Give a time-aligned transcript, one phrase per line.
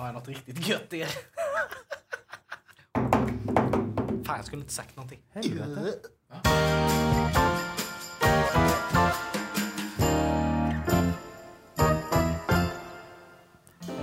[0.00, 1.08] har jag något riktigt gött i er.
[4.24, 5.18] Fan, jag skulle inte sagt någonting.
[5.34, 6.08] Helvete.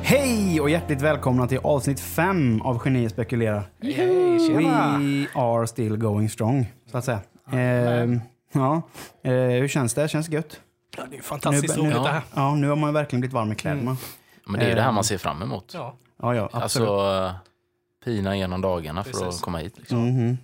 [0.01, 3.69] Hej och hjärtligt välkomna till avsnitt 5 av Genier spekulerar.
[3.81, 4.97] Hej, tjena!
[4.97, 7.19] We are still going strong, så att säga.
[7.51, 8.21] Ehm,
[8.51, 8.81] ja.
[9.23, 10.07] Eh, hur känns det?
[10.07, 10.61] Känns det gött?
[10.97, 12.21] Ja, det är fantastiskt nu, roligt nu, det här.
[12.35, 13.97] Ja, nu har man verkligen blivit varm i kläderna.
[14.47, 15.71] Men det är ju det här man ser fram emot.
[15.73, 16.89] Ja, Ja, ja, absolut.
[16.89, 17.33] Alltså, eh,
[18.05, 19.27] pina igenom dagarna för Precis.
[19.27, 19.77] att komma hit.
[19.77, 20.07] Liksom.
[20.09, 20.37] Mhm.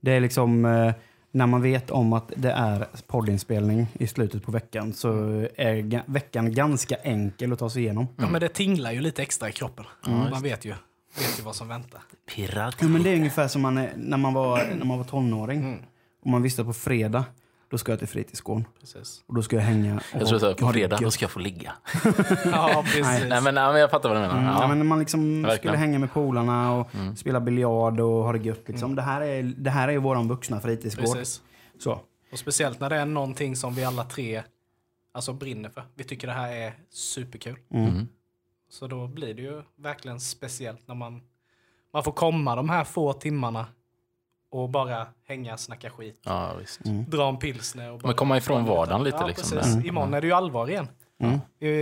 [0.00, 0.92] Det är liksom eh,
[1.30, 5.08] när man vet om att det är poddinspelning i slutet på veckan så
[5.56, 8.08] är veckan ganska enkel att ta sig igenom.
[8.16, 9.84] ja, men det tinglar ju lite extra i kroppen.
[10.06, 10.30] Mm.
[10.30, 10.74] Man vet ju,
[11.18, 12.00] vet ju vad som väntar.
[12.36, 15.60] Ja, men det är ungefär som man är, när, man var, när man var tonåring.
[15.60, 15.78] Mm.
[16.22, 17.24] Och man visste på fredag,
[17.70, 18.64] då ska jag till fritidsgården.
[18.80, 19.22] Precis.
[19.26, 21.38] Och då ska jag hänga och Jag tror att på fredag då ska jag få
[21.38, 21.72] ligga.
[22.44, 23.02] Ja, precis.
[23.28, 24.38] Nej, men, nej, men jag fattar vad du menar.
[24.38, 24.68] Mm, ja.
[24.68, 25.58] Men när man liksom Verkligen.
[25.58, 27.16] skulle hänga med polarna och Mm.
[27.16, 28.68] spela biljard och ha det gött.
[28.68, 28.94] Liksom.
[28.94, 31.14] Det, här är, det här är ju våran vuxna fritidsgård.
[31.16, 31.42] precis.
[31.78, 32.00] Så.
[32.32, 34.42] Och speciellt när det är någonting som vi alla tre
[35.12, 35.82] alltså, brinner för.
[35.94, 37.56] Vi tycker det här är superkul.
[37.74, 37.88] Mm.
[37.88, 38.08] Mm.
[38.70, 41.20] Så då blir det ju verkligen speciellt när man,
[41.92, 43.66] man får komma de här få timmarna
[44.50, 46.84] och bara hänga, snacka skit, Ja, visst.
[46.84, 47.04] Mm.
[47.10, 47.90] dra en pilsner.
[47.92, 49.74] Och bara Men komma ifrån vardagen lite, Ja, liksom, precis.
[49.74, 49.86] där.
[49.86, 50.88] Imorgon är det ju allvar igen.
[51.18, 51.40] Mm.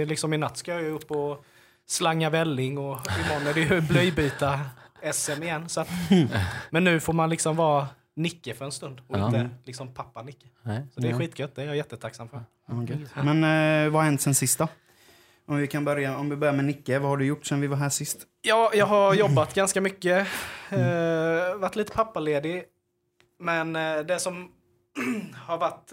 [0.09, 1.45] Liksom i natt ska jag ju upp och
[1.87, 2.85] slanga välling och
[3.27, 4.61] imorgon är det ju blöjbyta
[5.13, 5.69] SM igen.
[5.69, 5.89] Så att,
[6.71, 9.27] men nu får man liksom vara Nicke för en stund och Ja.
[9.27, 10.47] inte liksom pappa Nicke.
[10.63, 10.83] Nej.
[10.95, 11.19] Så det är Ja.
[11.19, 12.43] skitgött, det är jag jättetacksam för.
[13.23, 14.69] Men eh, vad har hänt sen sist då?
[15.49, 17.67] Om vi, kan börja, om vi börjar med Nicke, vad har du gjort sen vi
[17.67, 18.19] var här sist?
[18.43, 20.27] Ja, jag har jobbat ganska mycket.
[20.71, 22.65] Eh, varit lite pappaledig.
[23.41, 24.49] Men eh, det som
[25.47, 25.93] har varit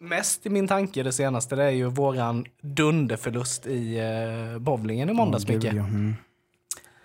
[0.00, 5.12] mest i min tanke det senaste det är ju våran dunderförlust i eh, bowlingen i
[5.12, 5.74] måndags, gud, Micke.
[5.74, 5.84] ja.
[5.84, 6.14] Mm.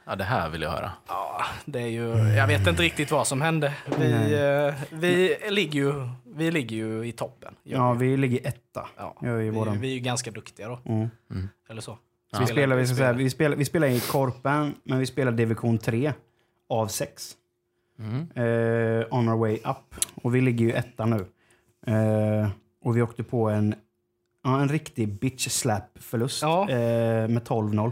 [0.06, 0.92] Ja, det här vill jag höra.
[1.08, 3.74] Ja, det är ju, jag vet inte riktigt vad som hände.
[4.00, 5.94] Vi, eh, vi, ligger, ju,
[6.36, 7.56] vi ligger ju i toppen.
[7.64, 8.08] gör ja, vi.
[8.08, 8.88] vi ligger etta.
[8.98, 9.16] Ja.
[9.22, 9.82] Gör vi, i Vi, våran.
[9.82, 11.10] vi är ju ganska duktiga då, Mm.
[11.70, 11.98] eller så.
[12.34, 15.32] Så vi, spelar, vi, ska säga, vi, spelar, vi spelar i Korpen, men vi spelar
[15.32, 16.14] division 3
[16.70, 17.32] av 6.
[18.00, 18.20] Mm.
[18.36, 19.96] Eh, on our way up.
[20.24, 21.26] Och vi ligger ju etta nu.
[21.88, 22.50] Eh,
[22.84, 23.76] och vi åkte på en,
[24.44, 26.70] ja, en riktig bitch slap förlust Ja.
[26.70, 27.92] eh, med 12-0.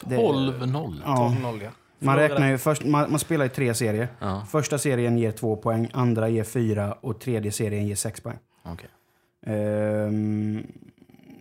[0.00, 1.00] Det- 12-0.
[1.04, 1.34] Ja.
[1.42, 1.70] 12-0 ja.
[1.98, 4.08] Man räknar ju först, man, man spelar i tre serier.
[4.18, 8.38] Ja, Första serien ger två poäng, andra ger fyra och tredje serien ger sex poäng.
[8.64, 8.88] okej.
[9.46, 10.66] Ehm,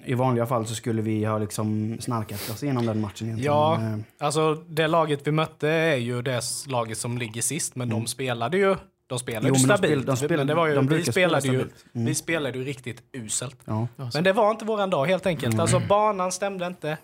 [0.06, 3.54] I vanliga fall så skulle vi ha liksom snarkat oss igenom den matchen egentligen.
[3.54, 3.78] Ja.
[3.80, 7.90] Men, eh, Alltså det laget vi mötte är ju det laget som ligger sist, men
[7.90, 8.76] de spelade ju
[9.08, 9.56] de spelade Mm.
[9.56, 10.02] Jo, ju men de stabilt.
[10.04, 11.86] spel- de spel- men det var ju, de vi, brukar spela spelade ju, stabilt.
[11.96, 12.06] Mm.
[12.08, 13.58] vi spelade ju riktigt uselt.
[13.66, 13.88] ja.
[14.14, 15.54] Men det var inte våran dag helt enkelt.
[15.54, 15.60] Mm.
[15.62, 16.98] Alltså banan stämde inte.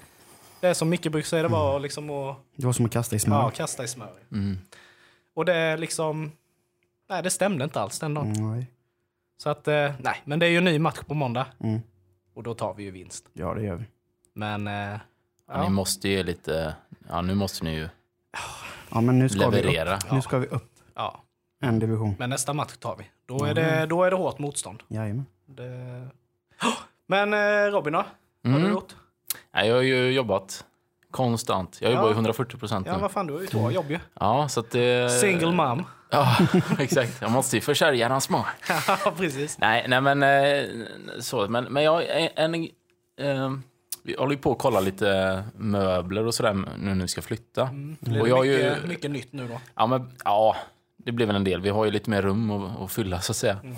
[0.60, 3.16] Det är som Micke brukar säga, det var liksom att Det var som att kasta
[3.16, 3.36] i smör.
[3.42, 4.12] ja, kasta i smör.
[4.32, 4.58] Mm.
[5.34, 6.32] Och det är liksom...
[7.10, 8.32] Nej, det stämde inte alls den dagen.
[8.34, 8.72] Mm, nej.
[9.38, 11.48] Så att, eh, nej, men det är ju en ny match på måndag.
[11.60, 11.80] Mm.
[12.34, 13.26] Och då tar vi ju vinst.
[13.34, 13.86] Ja, det gör vi.
[14.34, 14.68] Men...
[14.68, 15.00] Eh,
[15.50, 15.64] Ja, ja.
[15.64, 16.76] Ni måste ju lite...
[17.10, 17.90] Ja, nu måste ni ju
[18.92, 19.96] Ja, men nu ska vi leverera.
[19.98, 20.12] upp.
[20.12, 21.22] Nu ska vi upp ja,
[21.62, 22.16] en division.
[22.20, 23.04] men nästa match tar vi.
[23.26, 24.84] Då är det, då är det hårt motstånd.
[24.88, 25.26] Jajamän.
[25.46, 26.08] Det...
[27.08, 28.06] Men eh, Robin då?
[28.42, 28.72] Vad har du Mm.
[28.78, 28.96] gjort?
[29.58, 30.66] Ja, jag har ju jobbat
[31.12, 31.78] konstant.
[31.82, 32.10] Jag jobbar Ja.
[32.10, 33.02] ju 140 procent Ja, nu.
[33.02, 34.00] vad fan, du har ju två jobb ju.
[34.20, 35.12] Ja, så att det...
[35.22, 35.84] Single mom.
[36.10, 36.38] Ja,
[36.80, 37.22] exakt.
[37.22, 38.46] Jag måste ju försörja de små.
[38.88, 39.58] Ja, precis.
[39.60, 40.66] Nej, nej men eh,
[41.20, 41.48] så.
[41.48, 42.64] Men, men jag, en, en,
[43.20, 43.52] eh,
[44.04, 47.62] vi håller ju på att kolla lite möbler och sådär nu när vi ska flytta.
[47.62, 47.98] Mm.
[48.00, 49.60] Det blir Och jag har ju- mycket, mycket nytt nu då.
[49.76, 50.56] Ja, men ja,
[50.98, 51.62] det blir väl en del.
[51.62, 53.60] Vi har ju lite mer rum att, att fylla så att säga.
[53.64, 53.76] Mm.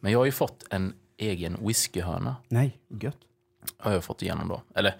[0.00, 2.36] Men jag har ju fått en egen whiskyhörna.
[2.48, 3.16] Nej, gött.
[3.78, 4.62] Har jag fått igenom då.
[4.74, 4.94] Eller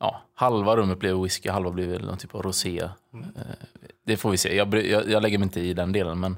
[0.00, 2.88] ja, halva rummet blev whisky, halva blev någon typ av rosé.
[3.14, 3.26] Mm.
[3.36, 3.42] Eh,
[4.06, 4.56] Det får vi se.
[4.56, 6.20] Jag, jag, jag lägger mig inte i den delen.
[6.20, 6.36] Men,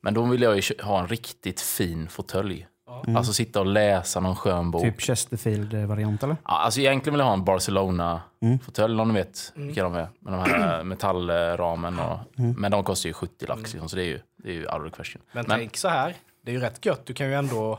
[0.00, 2.66] men då vill jag ju ha en riktigt fin fåtölj.
[2.86, 3.04] Ja.
[3.16, 4.82] Alltså sitta och läsa någon skön bok.
[4.82, 6.36] Typ Chesterfield-variant eller?
[6.44, 7.44] Ja, alltså egentligen vill jag ha en Mm.
[7.44, 10.08] Barcelona-fåtölj om ni vet vilka de är.
[10.20, 11.98] Med de här metallramen.
[11.98, 12.54] Och, Mm.
[12.58, 14.86] Men de kostar ju 70 lax, liksom, så det är ju, det är ju out
[14.92, 15.22] of question.
[15.32, 16.14] Men, Men- tänk så här,
[16.44, 17.06] det är ju rätt gött.
[17.06, 17.78] Du kan ju ändå...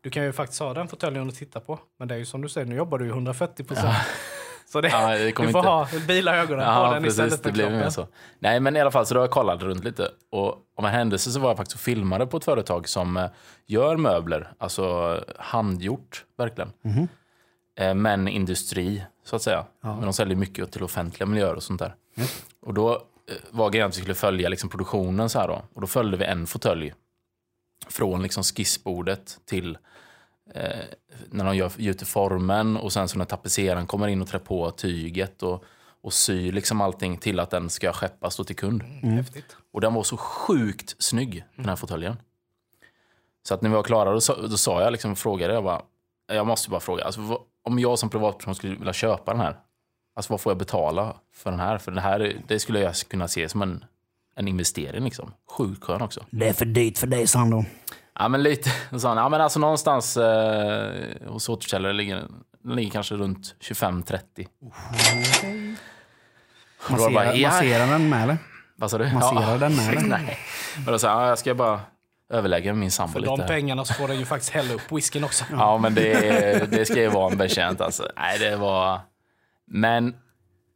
[0.00, 1.78] Du kan ju faktiskt ha den fåtöljen att titta på.
[1.98, 3.94] Men det är ju som du säger, nu jobbar du ju 140 procent.
[4.66, 5.58] Så det, Ja, det du får inte...
[5.58, 7.10] ha bila ögonen på Ja, den precis.
[7.18, 7.92] istället Det för blev mer kroppen.
[7.92, 8.06] så.
[8.38, 10.08] Nej, men i alla fall så då har jag kollat runt lite.
[10.32, 13.26] Och om en händelse så var jag faktiskt och filmade på ett företag som eh,
[13.66, 16.72] gör möbler, alltså handgjort verkligen.
[16.84, 17.08] Mhm.
[17.78, 19.64] Eh, Men industri, så att säga.
[19.80, 21.94] Men de säljer mycket till offentliga miljöer och sånt där.
[22.62, 22.98] Och då eh,
[23.50, 25.62] var grejen att vi skulle följa liksom produktionen så här då.
[25.74, 26.94] Och då följde vi en fåtölj
[27.88, 29.78] från liksom skissbordet till
[30.54, 30.84] eh,
[31.30, 34.70] när de gör, gjuter formen och sen så när tapetseraren kommer in och trär på
[34.70, 35.64] tyget och,
[36.02, 38.82] och syr liksom allting till att den ska skeppas då till kund.
[38.82, 39.56] Häftigt.
[39.72, 42.16] Och den var så sjukt snygg, den här fåtöljen.
[43.42, 45.82] Så att när vi var klara, då sa, då sa jag liksom, frågade jag bara,
[46.26, 49.56] jag måste bara fråga, alltså, vad, om jag som privatperson skulle vilja köpa den här,
[50.14, 51.78] alltså vad får jag betala för den här?
[51.78, 53.84] För den här, det skulle jag kunna se som en,
[54.34, 55.32] en investering liksom.
[55.50, 56.24] Sjukt skön också.
[56.30, 57.64] Det är för dyrt för dig, sa han då.
[58.18, 60.92] Ja men lite, han, ja men alltså någonstans eh,
[61.26, 62.26] hos återförsäljare ligger
[62.62, 64.46] den ligger kanske runt 25-30.
[66.88, 67.48] Och då var det bara, Masserar, ja.
[67.48, 68.38] masserar den med eller?
[68.76, 69.12] Vad sa du?
[69.12, 70.08] Masserar den med eller?
[70.08, 70.38] Nej.
[70.84, 71.80] Men då sa jag, ja, jag ska bara
[72.32, 73.30] överlägga med min sambo För lite.
[73.30, 73.48] de här.
[73.48, 75.44] pengarna så får den ju faktiskt hälla upp whiskyn också.
[75.52, 78.08] Ja, men det, det ska ju vara en betjänt alltså.
[78.16, 79.00] Nej, det var...
[79.66, 80.14] Men,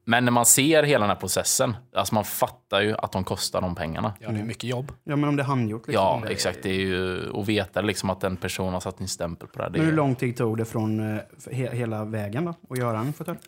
[0.05, 3.61] men när man ser hela den här processen, alltså man fattar ju att de kostar
[3.61, 4.13] de pengarna.
[4.21, 4.93] Ja, det är mycket jobb.
[5.05, 5.87] Ja, men om det är handgjort.
[5.87, 6.05] Liksom.
[6.05, 6.59] Ja, Det- exakt.
[6.63, 9.65] Det är ju att veta liksom att en person har satt en stämpel på det.
[9.65, 11.21] Det, Men hur är- lång tid tog det från eh,
[11.53, 12.55] he, hela vägen då?
[12.71, 13.39] Att göra en fåtölj?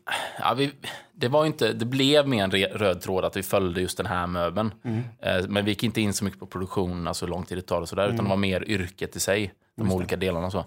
[0.41, 0.73] ja, vi,
[1.12, 4.26] det, var inte, det blev mer en röd tråd att vi följde just den här
[4.26, 4.70] möbeln.
[5.20, 7.62] Eh, men vi gick inte in så mycket på produktion, alltså hur lång tid det
[7.62, 9.53] tar och sådär, utan det var mer yrket i sig.
[9.79, 10.64] De olika delarna och så.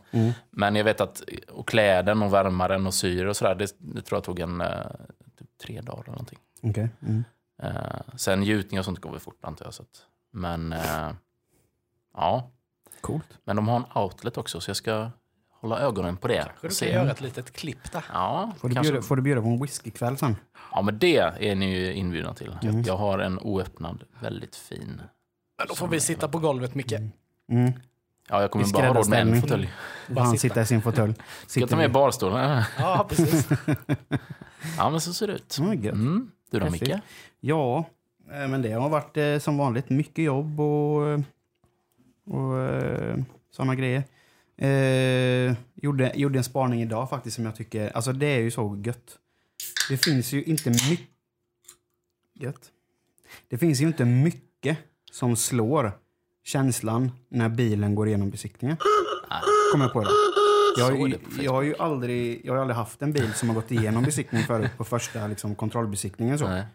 [0.51, 4.17] Men jag vet att och kläden och värmaren och syre och sådär, det, det tror
[4.17, 4.67] jag tog en eh,
[5.61, 6.39] tre dagar eller någonting.
[6.61, 6.89] Okej.
[7.01, 7.23] Mm.
[7.63, 9.73] Eh, sen gjutning och sånt går väl fort antar jag.
[9.73, 11.09] Så att, men eh,
[12.15, 12.51] ja,
[13.01, 13.37] Coolt.
[13.43, 15.11] men de har en outlet också så jag ska
[15.49, 16.43] hålla ögonen på det.
[16.45, 16.85] Kanske du se.
[16.85, 18.05] kan göra ett litet klipp där.
[18.13, 18.91] Ja, Får du, kanske.
[18.93, 20.35] bjuda, får du bjuda på en whiskykväll sen?
[20.71, 22.57] ja, men det är ni ju inbjudna till.
[22.61, 22.81] Mm.
[22.81, 25.01] Jag, har en oöppnad, väldigt fin.
[25.57, 26.93] Men då får vi sitta på golvet, Micke.
[27.51, 27.73] Mm.
[28.29, 29.69] Ja, jag kommer I bara ha råd med en fåtölj.
[30.07, 31.13] Bara han sitta i sin fåtölj.
[31.47, 32.63] Ska jag ta med barstolen?
[32.77, 33.49] Ja, precis.
[34.77, 35.57] Ja, men så ser det ut.
[35.57, 35.83] Mm.
[35.83, 36.31] Mm.
[36.51, 36.69] Du då.
[36.69, 36.91] Micke?
[37.39, 37.85] Ja,
[38.31, 41.19] eh, men det har varit eh, som vanligt mycket jobb och, eh,
[42.25, 42.55] och
[43.51, 44.03] sådana grejer.
[44.57, 48.81] Eh, gjorde, gjorde en spaning idag faktiskt som jag tycker, alltså det är ju så
[48.85, 49.17] gött.
[49.89, 51.07] Det finns ju inte mycket,
[52.39, 52.71] gött.
[53.47, 54.77] Det finns ju inte mycket
[55.11, 55.91] som slår
[56.43, 58.77] känslan när bilen går igenom besiktningen.
[59.71, 60.09] Kommer jag på det.
[60.77, 63.55] Jag har, ju, jag har ju aldrig, jag har aldrig haft en bil som har
[63.55, 66.39] gått igenom besiktning förut på första liksom, kontrollbesiktningen.
[66.39, 66.47] Så.
[66.47, 66.65] Nej.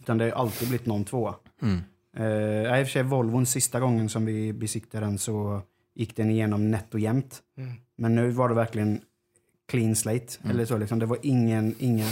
[0.00, 1.34] Utan det har alltid blivit någon tvåa.
[1.62, 1.80] Mm.
[2.64, 5.62] Ja, I och för sig Volvon sista gången som vi besiktade den så
[5.94, 7.40] gick den igenom nätt och jämnt.
[7.58, 7.72] Mm.
[7.96, 9.00] Men nu var det verkligen
[9.68, 10.38] clean slate.
[10.42, 10.50] Mm.
[10.50, 10.98] Eller så, liksom.
[10.98, 12.06] Det var ingen, inga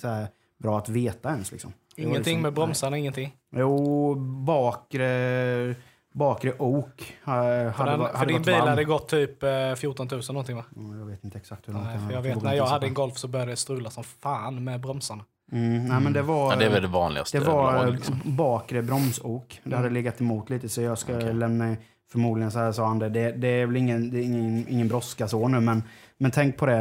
[0.00, 0.28] så här,
[0.58, 1.52] bra att veta ens.
[1.52, 1.72] Liksom.
[1.96, 3.36] Ingenting liksom, med bromsarna, ingenting.
[3.56, 4.14] Jo,
[4.44, 5.74] bakre,
[6.14, 7.16] bakre ok.
[7.24, 8.68] ha- Hade, För, den, hade för din gått bil varm.
[8.68, 10.64] hade gått typ eh, 14 000 någonting va?
[10.76, 12.94] Ja, Jag vet inte exakt hur långt den jag det vet när jag hade en
[12.94, 15.24] Golf så började det strula som fan med bromsarna.
[15.52, 17.38] Mm, nej, men det var, Ja, det är väl det vanligaste.
[17.38, 18.20] Det var överlag, eh, liksom.
[18.24, 19.60] bakre bromsok.
[19.64, 21.34] Det hade legat emot lite så jag ska Okej.
[21.34, 21.76] lämna
[22.12, 23.08] förmodligen så här sa han det.
[23.08, 25.82] Det, det är väl ingen, det är ingen, ingen brådska så nu men,
[26.18, 26.78] men tänk på det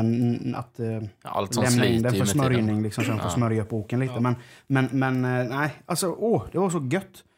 [0.56, 3.32] att eh, Allt som lämna in den för smörjning liksom så den får Ja.
[3.36, 4.14] smörja upp oken lite.
[4.14, 4.20] Ja.
[4.20, 4.36] Men,
[4.68, 6.94] men, men eh, nej, alltså åh, det var så gött.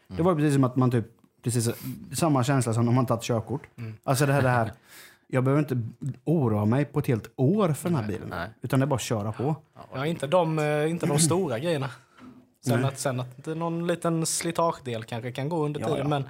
[0.10, 0.18] Mm.
[0.18, 1.06] Det var precis som att man typ,
[1.44, 1.70] precis
[2.14, 3.68] samma känsla som om man tagit körkort.
[3.78, 3.94] Mm.
[4.04, 4.72] Alltså det här, det här,
[5.28, 5.82] jag behöver inte
[6.24, 8.28] oroa mig på ett helt år för den här bilen.
[8.30, 8.50] nej.
[8.62, 9.56] Utan det är bara att köra på.
[9.94, 11.90] Ja, inte de, eh, inte de stora grejerna.
[12.66, 12.88] Sen Nej.
[12.90, 16.02] att, sen att någon liten slitagedel kanske kan gå under Ja, tiden.
[16.02, 16.08] ja.
[16.08, 16.22] Men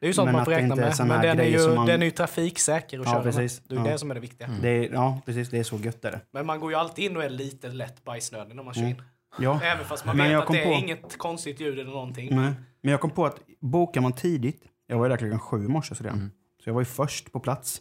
[0.00, 0.94] det är ju sånt Men man får räkna med.
[0.98, 3.60] Men den är, ju, man- den är ju trafiksäker att Ja, köra precis.
[3.60, 3.78] med.
[3.78, 3.92] Det är Ja.
[3.92, 4.48] det som är det viktiga.
[4.62, 5.50] Det är, ja, precis.
[5.50, 6.20] Det är så gött är det.
[6.30, 9.02] Men man går ju alltid in och är lite lätt bajsnödig när man kör in.
[9.38, 9.60] Ja.
[9.62, 12.36] Även fast man Men vet att det är på- inget konstigt ljud eller någonting.
[12.36, 12.52] Nej.
[12.86, 15.68] Men jag kom på att bokar man tidigt, jag var ju där klockan sju i
[15.68, 16.18] morse redan.
[16.18, 16.30] Mm.
[16.64, 17.80] så jag var ju först på plats.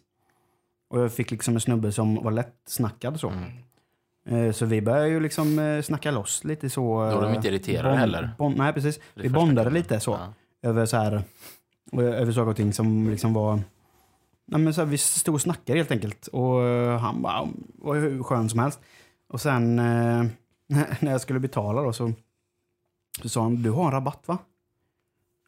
[0.89, 3.29] Och jag fick liksom en snubbe som var lätt snackad så.
[3.29, 4.47] Mm.
[4.47, 7.00] Eh, Så vi började ju liksom eh, snacka loss lite så.
[7.12, 8.29] Då är de eh, inte irriterade bond- heller.
[8.38, 9.00] bond- nej precis.
[9.13, 10.12] Vi bondade lite så.
[10.12, 10.33] Ja.
[10.69, 11.24] Över så här,
[11.93, 13.59] över saker och ting som liksom var
[14.45, 16.27] Nej, men så här, vi stod och snackade helt enkelt.
[16.27, 18.79] Och eh, han bara, var hur skön som helst.
[19.29, 20.25] Och sen eh,
[21.00, 22.13] när jag skulle betala då så,
[23.21, 24.38] så sa han, du har en rabatt va?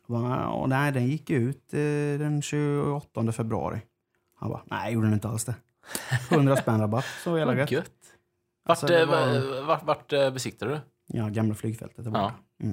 [0.08, 1.80] "Ja, nej, den gick ut eh,
[2.20, 3.82] den 28 februari.
[4.36, 5.56] Han bara, nej, gjorde den inte alls det.
[6.30, 7.72] 100 spänn rabatt, så jävla gött.
[7.72, 7.92] gött.
[8.66, 10.80] Vart, Alltså, eh, var- vart, vart eh, besiktade du?
[11.18, 12.34] Ja, gamla flygfältet där borta.
[12.58, 12.68] Ja.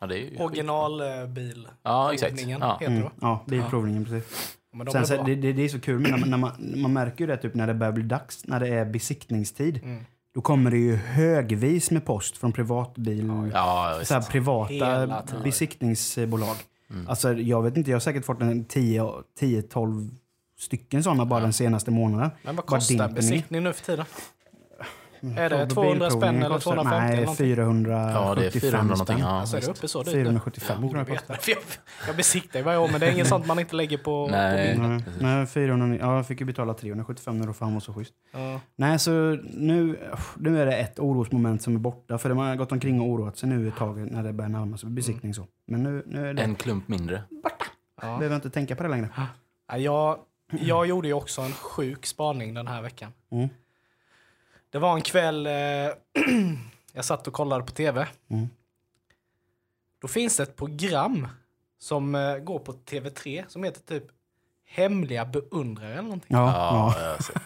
[0.00, 1.68] Ja, det är ju Originalbil.
[1.82, 2.40] Ja, exakt.
[2.48, 2.78] Ja.
[2.80, 4.58] heter det Mm, ja, bilprovningen precis.
[4.72, 6.80] Men de Sen, så, det, det, det är så kul men när, man- när, man,
[6.82, 9.80] man märker ju det typ när det börjar bli dags, när det är besiktningstid.
[9.82, 10.04] Mm.
[10.34, 16.56] Då kommer det ju högvis med post från privatbil, Ja, så privata besiktningsbolag.
[16.90, 17.08] Mm.
[17.08, 20.10] Alltså jag vet inte, jag har säkert fått en 10-12
[20.58, 22.30] stycken sådana bara den senaste månaden.
[22.42, 24.04] Men vad kostar besiktning nu för tiden?
[25.36, 27.46] Är det 200 spänn eller 250 eller Nej, någonting?
[27.46, 29.18] 475 Ja, det är 400 någonting.
[29.18, 30.14] Ja, Alltså är det uppe så dyrt?
[30.14, 31.36] 475 Borde tror jag veta.
[31.36, 31.52] kostar.
[31.52, 31.58] Jag,
[32.06, 34.28] jag besiktar ju varje år men det är inget sånt man inte lägger på, på
[34.30, 34.74] Nej.
[34.74, 34.90] bilen.
[35.20, 38.14] Nej, nej 400, ja, jag fick ju betala 375 när för han var så schysst.
[38.32, 38.60] Ja.
[38.76, 39.10] Nej, så
[39.44, 39.98] nu,
[40.36, 42.18] nu är det ett orosmoment som är borta.
[42.18, 44.76] För de har gått omkring och oroat sig nu ett tag när det börjar närma
[44.76, 45.34] sig besiktning.
[45.34, 45.46] Så.
[45.66, 47.22] Men nu, nu är det, En klump mindre.
[48.02, 48.06] Ja.
[48.06, 49.08] behöver jag inte tänka på det längre.
[49.68, 50.18] Ja, Jag,
[50.50, 53.12] jag gjorde ju också en sjuk spaning den här veckan.
[53.32, 53.48] Mm.
[54.70, 55.52] Det var en kväll eh,
[56.92, 58.06] jag satt och kollade på tv.
[58.30, 58.48] Mm.
[60.00, 61.28] Då finns det ett program
[61.78, 64.04] som eh, går på TV3 som heter typ
[64.70, 66.36] Hemliga beundrare eller någonting.
[66.36, 67.02] Ja, Ja, ja.
[67.04, 67.42] jag har sett.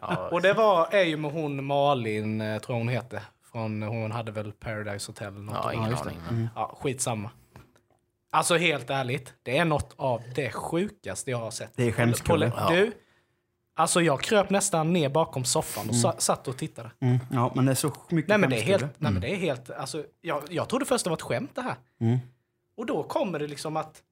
[0.00, 3.22] Ja, Och det var, är ju med hon Malin, eh, tror jag hon heter.
[3.52, 5.54] Från, hon hade väl Paradise Hotel eller något.
[5.62, 6.18] ja, ingen aning.
[6.30, 6.48] Men...
[6.54, 7.30] Ja, skitsamma.
[8.30, 11.72] Alltså helt ärligt, det är något av det sjukaste jag har sett.
[11.76, 12.50] Det är skämskudde.
[12.50, 12.92] På- Du,
[13.78, 16.90] alltså jag kröp nästan ner bakom soffan och sa, satt och tittade.
[17.00, 18.94] Mm, ja, men det är så mycket Nej men det är helt, skämskudde.
[19.04, 21.62] nej, men det är helt, alltså jag, jag trodde först det var ett skämt det
[21.62, 21.76] här.
[22.00, 22.18] Mm.
[22.76, 24.02] Och då kommer det liksom att,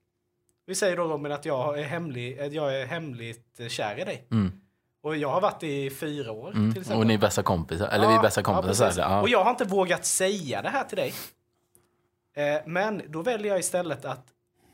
[0.67, 4.27] vi säger då Robin att jag är, hemlig, att jag är hemligt kär i dig.
[4.31, 4.53] Mm.
[5.03, 6.71] Och jag har varit i fyra år till Mm.
[6.71, 6.97] exempel.
[6.99, 7.89] Och ni är bästa kompisar.
[7.89, 8.85] Eller vi är bästa kompisar.
[8.87, 8.99] precis.
[8.99, 11.13] Ja, Och jag har inte vågat säga det här till dig.
[12.37, 14.27] Eh, men då väljer jag istället att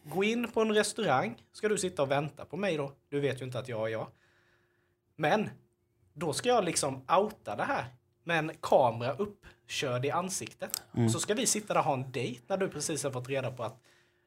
[0.04, 1.36] gå in på en restaurang.
[1.52, 2.92] Ska du sitta och vänta på mig då?
[3.10, 4.06] Du vet ju inte att jag är jag.
[5.16, 5.50] Men
[6.14, 7.84] då ska jag liksom outa det här
[8.24, 10.82] med en kamera uppkörd i ansiktet.
[10.94, 11.06] Mm.
[11.06, 13.28] Och så ska vi sitta där och ha en dejt när du precis har fått
[13.28, 13.76] reda på att,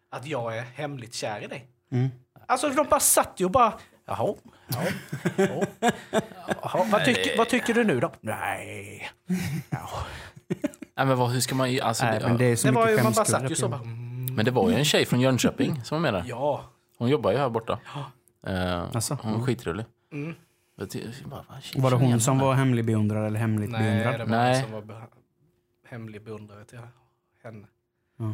[0.10, 1.68] att jag är hemligt kär i dig.
[1.92, 2.10] Mm.
[2.48, 3.74] Alltså de bara satt ju och bara,
[4.06, 4.34] jaha,
[4.68, 4.84] ja,
[5.38, 5.66] ja,
[6.62, 8.12] jaha, vad, tycker, vad tycker du nu då?
[8.22, 9.10] Nej.
[9.70, 9.90] Ja.
[10.98, 11.72] Nej, men vad, hur ska man...
[11.72, 13.56] ju- Alltså, Nej, det, men det är så Det var ju, man bara satt ju
[13.56, 16.24] så bara, mm, men det var ju en tjej från Jönköping som var med där.
[16.28, 16.64] ja.
[16.98, 17.80] Hon jobbar ju här borta.
[18.48, 19.86] Eh, Alltså, hon är skitrolig.
[20.14, 20.36] Mm.
[20.76, 23.82] Jag ty- jag bara, vad, Var det hon som var hemlig beundrare eller hemligt Nej,
[23.82, 24.14] beundrad?
[24.20, 24.52] det var Nej.
[24.54, 24.62] Nej.
[24.64, 25.02] som var be-
[25.90, 26.80] hemlig beundrare till
[27.44, 27.68] henne.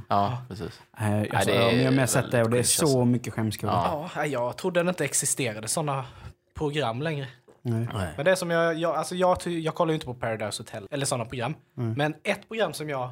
[0.09, 0.81] Ja, precis.
[0.99, 3.05] Nej, alltså, det är ja, jag har med sett det och det är så cringe,
[3.05, 3.73] mycket skämskudde.
[3.73, 4.09] Ja.
[4.15, 6.05] Ja, jag trodde det inte existerade sådana
[6.53, 7.27] program längre.
[7.61, 7.87] Nej.
[7.93, 8.13] Nej.
[8.15, 11.05] Men det som jag, jag, alltså jag, jag kollar ju inte på Paradise Hotel eller
[11.05, 11.55] sådana program.
[11.73, 13.09] Men ett program som jag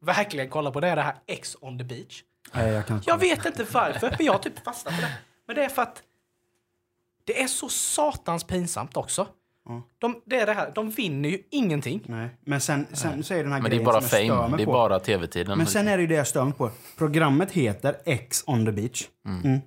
[0.00, 2.22] verkligen kollar på det är det här X on the beach.
[2.54, 5.12] Nej, jag, kan Jag vet inte varför, men jag har typ fastnat på det.
[5.46, 6.02] Men det är för att
[7.32, 9.26] det är så satans pinsamt också.
[9.98, 12.02] De, det är det här, de vinner ju ingenting.
[12.06, 12.28] Nej.
[12.44, 14.36] Men sen, sen så är den här Men det är grejen bara som jag stör
[14.36, 14.48] fame.
[14.48, 14.72] mig Det är på.
[14.72, 15.58] bara tv-tiden.
[15.58, 16.70] Men sen är det ju det jag stör mig på.
[16.98, 19.08] Programmet heter X on the beach.
[19.44, 19.60] Mm.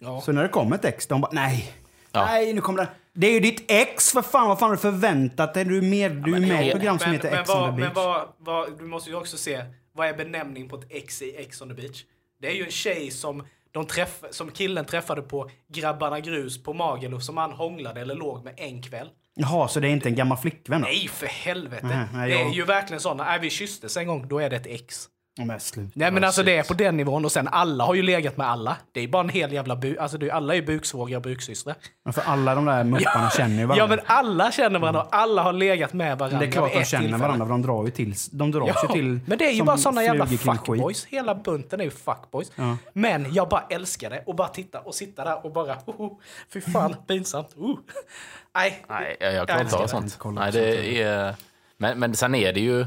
[0.00, 0.20] Ja.
[0.20, 1.72] Så när det kommer ett X, de bara nej.
[2.12, 2.24] Ja.
[2.26, 2.88] Nej, nu kommer det.
[3.12, 4.48] Det är ju ditt ex för fan.
[4.48, 5.64] Vad fan har du förväntat dig?
[5.64, 7.80] Du är med, du är med i ett program som heter X vad, on the
[7.80, 7.96] men beach.
[8.06, 11.62] vad, vad, du måste ju också se, vad är benämning på ett ex i X
[11.62, 12.04] on the beach?
[12.40, 16.72] Det är ju en tjej som, de träff, som killen träffade på Grabbarna Grus på
[16.72, 19.08] Magaluf som han hånglade eller låg med en kväll.
[19.34, 20.86] Jaha, så det är inte en gammal flickvän då?
[20.86, 21.86] Nej, för helvete.
[21.86, 24.50] Nej, nej, det är jag- ju verkligen såna, nej vi kysstes en gång, då är
[24.50, 25.08] det ett ex.
[25.40, 25.90] Ja, Men slut.
[25.94, 28.46] Nej men alltså det är på den nivån och sen alla har ju legat med
[28.50, 28.76] alla.
[28.92, 31.22] Det är bara en hel jävla bu, alltså det är, alla är ju buksvågrar och
[31.22, 31.74] buksystrar.
[32.04, 33.86] Ja, För alla de där mupparna känner ju Ja varandra.
[33.96, 37.02] men alla känner varandra och alla har legat med varandra det är klart de känner
[37.04, 37.22] tillfälle.
[37.22, 39.76] varandra, för de drar ju till, de drar sig till men det är ju bara
[39.76, 40.46] såna jävla kring skit.
[40.56, 41.04] fuckboys.
[41.04, 42.52] Hela bunten är ju fuckboys.
[42.56, 42.76] Ja.
[42.92, 46.12] Men jag bara älskar det och bara titta och sitta där och bara oh,
[46.52, 47.48] fy fan pinsamt.
[47.56, 47.78] Oh.
[48.54, 48.84] Nej.
[48.88, 50.18] Nej, jag, klarar inte av sånt.
[50.24, 51.34] Nej, det är...
[51.76, 52.86] Men, men sen är det ju,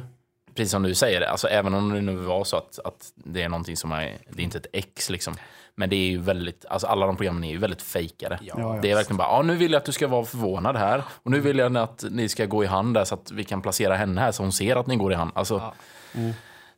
[0.56, 3.50] precis som du säger, alltså, även om det nu var så att, att det är
[3.50, 5.36] någonting som är, det är inte ett ex liksom.
[5.76, 8.40] Men det är ju väldigt, alltså alla de programmen är ju väldigt fejkade.
[8.42, 8.80] Ja, ja.
[8.82, 11.04] Det är verkligen bara, ja, nu vill jag att du ska vara förvånad här.
[11.24, 13.62] Och nu vill jag att ni ska gå i hand där så att vi kan
[13.62, 15.32] placera henne här så hon ser att ni går i hand.
[15.36, 15.74] Alltså, Ja.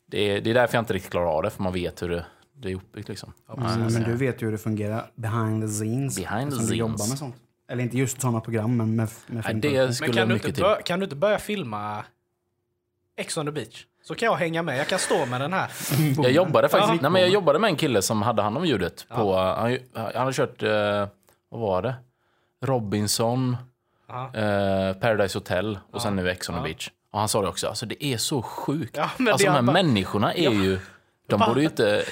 [0.07, 2.09] det, är, det är därför jag inte riktigt klarar av det, för man vet hur
[2.09, 2.25] det,
[2.57, 3.33] det är uppbyggt liksom.
[3.57, 6.15] Mm, men du vet ju hur det fungerar behind the scenes.
[6.15, 6.77] Behind the Eftersom du scenes.
[6.79, 7.35] jobbar med sånt.
[7.71, 9.87] Eller inte just sådana program, men med, med Nej, filmproduktion.
[9.87, 12.03] det skulle Men kan du, inte bör, kan du inte börja filma
[13.17, 13.85] X on the beach?
[14.03, 14.79] Så kan jag hänga med.
[14.79, 15.71] Jag kan stå med den här.
[16.23, 16.99] Jag jobbade faktiskt Ja.
[17.01, 19.05] nej, men jag jobbade med en kille som hade hand om ljudet.
[19.09, 21.07] På, han, han hade kört, eh,
[21.49, 21.95] vad var det?
[22.65, 23.57] Robinson,
[24.07, 24.31] Ja.
[24.33, 26.63] eh, Paradise Hotel och sen nu Ex on the Ja.
[26.63, 26.89] Beach.
[27.11, 28.97] Och han sa det också, alltså det är så sjukt.
[28.97, 30.79] Ja, alltså de är här bara- människorna är ju,
[31.27, 32.03] de borde ju inte,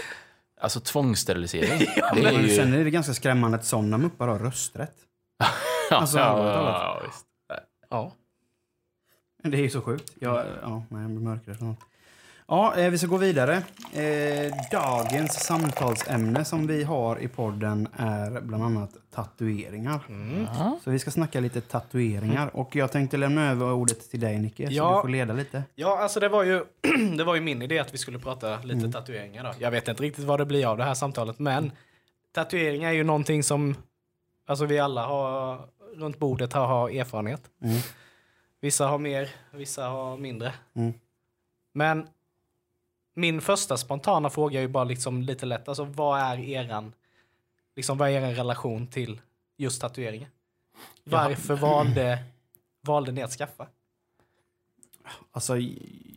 [0.62, 1.80] alltså tvångssterilisering.
[2.14, 2.56] det är Men ju...
[2.56, 4.94] sen är det ganska skrämmande att sådana muppar har rösträtt.
[5.90, 7.26] ja, alltså, ja, ja, ja, visst.
[7.90, 8.12] Ja.
[9.52, 10.12] Det är ju så sjukt.
[10.20, 11.78] Ja, ja nej, jag blir något.
[12.48, 13.64] Ja, eh, vi ska gå vidare.
[13.94, 20.00] Eh, dagens samtalsämne som vi har i podden är bland annat tatueringar.
[20.58, 20.80] Ja.
[20.84, 22.56] Så vi ska snacka lite tatueringar.
[22.56, 24.96] Och jag tänkte lämna över ordet till dig, Nicke, så Ja.
[24.96, 25.64] du får leda lite.
[25.76, 26.64] Ja, alltså det var, ju,
[27.18, 29.44] det var ju min idé att vi skulle prata lite tatueringar.
[29.44, 29.50] Då.
[29.60, 31.72] Jag vet inte riktigt vad det blir av det här samtalet, men
[32.36, 33.76] tatueringar är ju någonting som
[34.48, 35.60] alltså vi alla har
[35.96, 37.42] runt bordet här har erfarenhet.
[37.64, 37.78] Mm.
[38.64, 40.54] Vissa har mer, vissa har mindre.
[40.74, 40.94] Mm.
[41.74, 42.08] Men
[43.16, 45.68] min första spontana fråga är ju bara liksom lite lätt.
[45.68, 46.94] Alltså vad är eran,
[47.76, 49.22] liksom vad är er relation till
[49.58, 50.30] just tatueringen?
[51.04, 52.24] Varför valde,
[52.82, 53.68] valde ni att skaffa?
[55.32, 55.58] Alltså,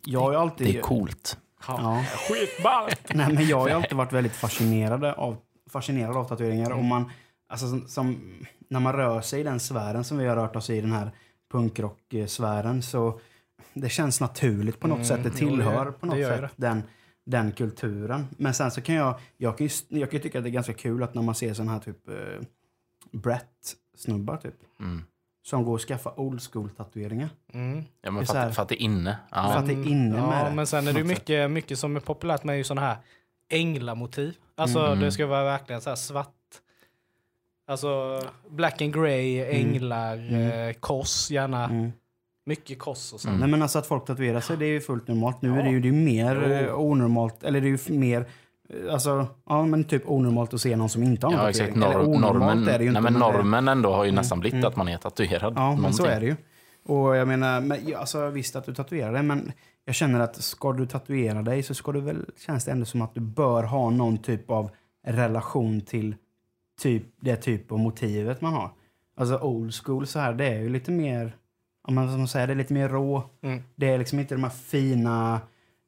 [0.05, 0.67] jag har ju alltid...
[0.67, 1.39] Det är coolt.
[1.67, 2.05] Ja.
[2.29, 3.01] Skitballt!
[3.15, 5.37] Nej, men jag har ju alltid varit väldigt fascinerad av,
[5.71, 6.71] fascinerad av tatueringar.
[6.71, 7.11] Om man,
[7.49, 8.37] alltså, som, som,
[8.69, 11.11] när man rör sig i den sfären som vi har rört oss i, den här
[11.57, 13.21] punkrock-sfären, så
[13.75, 15.25] det känns naturligt på något Mm, sätt.
[15.25, 16.83] Det tillhör på något sätt den,
[17.27, 18.27] den kulturen.
[18.39, 20.53] Men sen så kan jag, jag kan, ju, jag kan ju tycka att det är
[20.53, 22.15] ganska kul att när man ser sån här typ eh,
[23.13, 25.03] Brett-snubbar typ, Mm.
[25.47, 27.29] som går och skaffar old school-tatueringar.
[27.53, 27.85] Mm.
[28.03, 29.19] Ja, men för, här- att, för att det är inne.
[29.31, 29.55] För Ja.
[29.59, 30.55] att det är inne ja, med det.
[30.57, 32.97] men sen är det mycket, mycket som är populärt med ju sådana här
[33.51, 34.35] änglamotiv.
[34.55, 35.01] Alltså Mm.
[35.01, 36.33] det ska vara verkligen så här svart.
[37.69, 38.21] Alltså
[38.51, 40.69] black and grey, änglar, Mm.
[40.69, 41.65] eh, kors gärna.
[41.65, 41.93] Mm.
[42.47, 43.29] Mycket kors och så.
[43.29, 43.41] Mm.
[43.41, 45.43] Nej men alltså att folk tatuerar sig det är ju fullt normalt.
[45.43, 45.57] Nu Ja.
[45.57, 46.75] är det ju, det är mer Jo.
[46.77, 48.27] onormalt, eller det är ju mer,
[48.69, 51.77] eh, alltså, ja men typ onormalt att se någon som inte har Ja, exakt.
[51.77, 53.01] Eller Norm, onormalt normen, är det ju inte.
[53.01, 54.69] nej, men normen ändå har ju Mm, nästan blivit mm.
[54.69, 55.53] att man är tatuerad.
[55.57, 56.37] Ja, men så är det ju.
[56.87, 59.53] Och jag menar, men, ja, alltså, visst att du tatuerar dig, men
[59.85, 63.03] jag känner att ska du tatuera dig så ska du väl, känns det ändå som
[63.03, 64.71] att du bör ha någon typ av
[65.07, 66.15] relation till
[66.81, 68.71] typ, det typ av motivet man har.
[69.17, 71.37] Alltså old school så här, det är ju lite mer,
[71.89, 73.23] om man, som man säger, det är lite mer rå.
[73.43, 73.63] Mm.
[73.77, 75.41] Det är liksom inte de här fina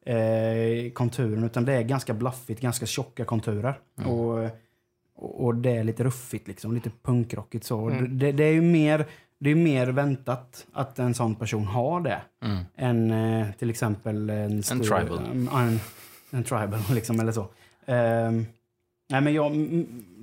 [0.06, 3.78] eh, konturerna, utan det är ganska blaffigt, ganska tjocka konturer.
[3.98, 4.10] Mm.
[4.10, 4.50] Och,
[5.14, 7.88] och det är lite ruffigt, liksom, lite punkrockigt så.
[7.88, 8.18] Mm.
[8.18, 9.06] Det, det är ju mer,
[9.38, 12.64] det är mer väntat att en sån person har det Mm.
[12.76, 15.18] än eh, till exempel en, stor, tribal.
[15.32, 15.80] um, en,
[16.30, 17.46] en tribal, liksom, eller så.
[17.86, 18.46] Ehm,
[19.08, 19.52] nej, men jag,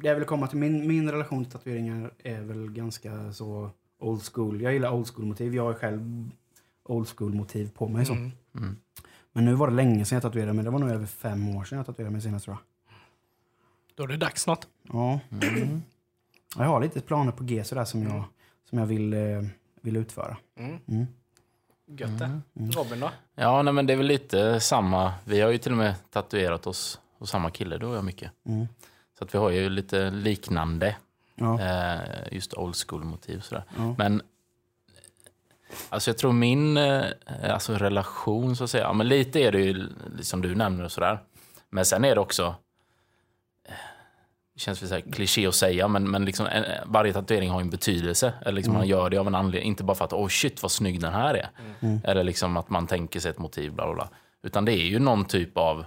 [0.01, 4.23] det är väl komma till min, min relation till tatueringar är väl ganska så old
[4.33, 4.61] school.
[4.61, 5.55] Jag gillar old school-motiv.
[5.55, 6.29] Jag har själv
[6.83, 8.05] old school-motiv på mig.
[8.05, 8.13] Så.
[8.13, 8.31] Mm.
[8.55, 8.77] Mm.
[9.31, 10.65] Men nu var det länge sedan jag tatuerade mig.
[10.65, 12.63] Det var nog över fem år sedan jag tatuerade mig senast tror jag.
[13.95, 14.67] Då är det dags snart.
[14.83, 15.19] Ja.
[15.29, 15.81] Mm.
[16.57, 18.23] Jag har lite planer på G sådär som jag,
[18.69, 19.43] som jag vill, eh,
[19.81, 20.37] vill utföra.
[20.59, 20.77] Mm.
[20.87, 21.05] Mm.
[21.87, 22.41] Gött det.
[22.59, 22.71] Mm.
[22.71, 23.11] Robin då?
[23.35, 25.13] Ja, nej, men det är väl lite samma.
[25.25, 28.31] Vi har ju till och med tatuerat oss hos samma kille, då och jag mycket.
[28.45, 28.67] Mm.
[29.17, 30.95] Så att vi har ju lite liknande,
[31.35, 31.61] Ja.
[31.61, 31.99] eh,
[32.31, 33.39] just old school-motiv.
[33.39, 33.63] Sådär.
[33.77, 33.95] Ja.
[33.97, 34.21] Men
[35.89, 37.03] alltså jag tror min eh,
[37.49, 39.89] alltså relation, så att säga, ja, men lite är det ju
[40.21, 41.19] som du nämner och sådär.
[41.69, 42.55] Men sen är det också,
[43.65, 43.73] eh,
[44.53, 48.33] det känns väl kliché att säga, men, men liksom, en, varje tatuering har en betydelse.
[48.41, 50.71] Eller liksom Man gör det av en anledning, inte bara för att oh shit vad
[50.71, 51.49] snygg den här är.
[51.79, 51.99] Mm.
[52.03, 54.09] Eller liksom att man tänker sig ett motiv, bla bla bla.
[54.43, 55.85] Utan det är ju någon typ av,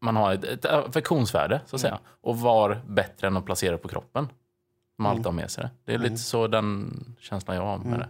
[0.00, 1.98] man har ett, ett affektionsvärde så att säga.
[2.20, 4.28] Och var bättre än att placera på kroppen.
[4.98, 5.70] Man alltid har med sig det.
[5.84, 7.98] Det är lite så den känslan jag har med Mm.
[7.98, 8.08] det.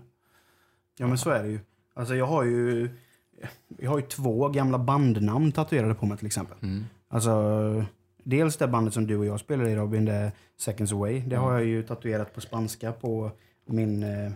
[0.99, 1.61] Ja men så är det ju.
[1.95, 2.89] Alltså jag har ju,
[3.79, 6.57] jag har ju två gamla bandnamn tatuerade på mig till exempel.
[6.63, 6.85] Mm.
[7.09, 7.85] Alltså,
[8.25, 11.21] dels det bandet som du och jag spelar i Robin, det Seconds Away.
[11.21, 13.31] Det har jag ju tatuerat på spanska på
[13.67, 14.33] min, eh,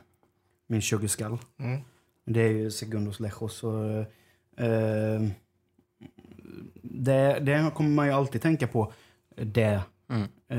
[0.67, 1.39] min Sugar Skull.
[1.59, 1.81] Mm.
[2.25, 3.65] Det är ju Segundos Lejos.
[3.65, 3.85] Och,
[4.65, 5.21] eh,
[6.83, 8.93] det, det kommer man ju alltid tänka på.
[9.37, 9.81] Det.
[10.11, 10.23] Mm.
[10.23, 10.59] Eh,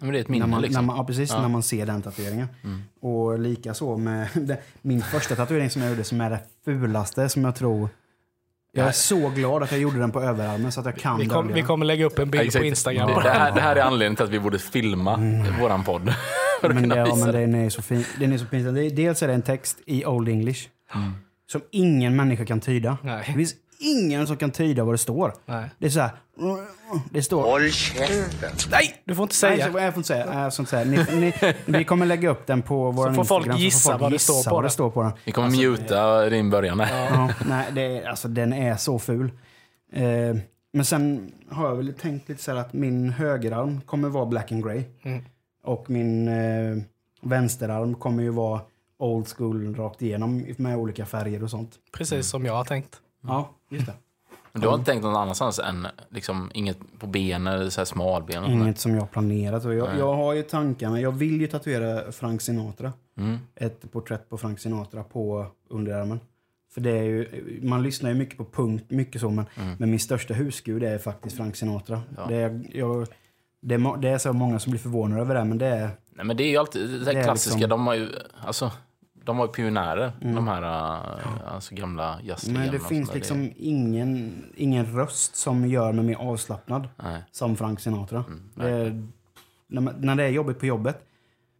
[0.00, 0.86] Men det är ett minne när man, liksom.
[0.86, 1.30] när man, ja, precis.
[1.30, 1.40] Ja.
[1.40, 2.46] När man ser den tatueringen.
[2.64, 2.82] Mm.
[3.00, 7.28] Och lika så med det, min första tatuering som jag gjorde som är det fulaste
[7.28, 7.88] som jag tror...
[8.72, 11.26] Jag är så glad att jag gjorde den på överarmen så att jag kan Vi,
[11.26, 12.62] kom, vi kommer lägga upp en bild Exakt.
[12.62, 13.08] på Instagram.
[13.08, 15.16] Det, det, det här, det här är anledningen till att vi borde filma
[15.60, 16.02] våran podd.
[16.62, 17.40] Men, det, ja, men det.
[17.40, 18.04] den är så fin.
[18.18, 18.74] Den är så pinsam.
[18.74, 21.12] Det Dels är det en text i Old English Mm.
[21.52, 22.98] som ingen människa kan tyda.
[23.02, 23.24] Det Nej.
[23.24, 25.34] finns ingen som kan tyda vad det står.
[25.46, 25.70] Nej.
[25.78, 26.10] Det är så här.
[27.10, 27.42] Det står...
[27.42, 28.50] Håll käften!
[28.70, 29.72] Nej, du får inte Nej, säga.
[29.72, 30.26] så, jag får inte säga.
[30.26, 30.84] Nej, Jag får inte säga.
[30.84, 34.44] Ni, ni, vi kommer lägga upp den på vår får folk gissa vad det står
[34.44, 35.12] på vad det står på den.
[35.24, 36.80] Vi kommer muta din början.
[36.80, 37.10] här.
[37.10, 39.30] Ja, nej, det är, alltså, den är så ful.
[39.92, 40.02] Eh,
[40.72, 44.52] men sen har jag väl tänkt lite så här att min högerarm kommer vara black
[44.52, 44.82] and grey.
[45.02, 45.24] Mm.
[45.64, 46.76] Och min eh,
[47.22, 48.60] vänsterarm kommer ju vara
[48.98, 51.70] old school rakt igenom med olika färger och sånt.
[51.92, 53.00] Precis som jag har tänkt.
[53.28, 53.92] Ja, just det.
[54.52, 57.84] Men du har inte tänkt någon annanstans än liksom, inget på benen, eller så här
[57.84, 58.44] smalben?
[58.44, 59.64] och Inget som jag planerat.
[59.64, 61.00] Och jag, jag har ju tankarna.
[61.00, 62.92] Jag vill ju tatuera Frank Sinatra.
[63.18, 63.38] Mm.
[63.54, 66.20] Ett porträtt på Frank Sinatra på underarmen.
[66.74, 69.44] För det är ju, man lyssnar ju mycket på punk, mycket så, men,
[69.78, 71.96] men min största husgud är faktiskt Frank Sinatra.
[71.96, 72.08] Mm.
[72.16, 72.26] Ja.
[72.28, 73.06] Det, är, jag,
[73.60, 75.90] det, är, det är så många som blir förvånade över det, men det är...
[76.10, 77.54] Nej, men det är ju alltid det, Det klassiska.
[77.56, 78.08] liksom- De har ju,
[78.46, 78.72] alltså,
[79.28, 80.34] de var ju pionjärer, Mm.
[80.34, 82.64] de här äh, alltså, gamla jazzledarna.
[82.64, 87.22] Men det finns liksom ingen, ingen röst som gör mig mer avslappnad nej.
[87.30, 88.24] som Frank Sinatra.
[88.28, 89.02] Mm, det är,
[89.66, 91.06] när, man, när det är jobbigt på jobbet,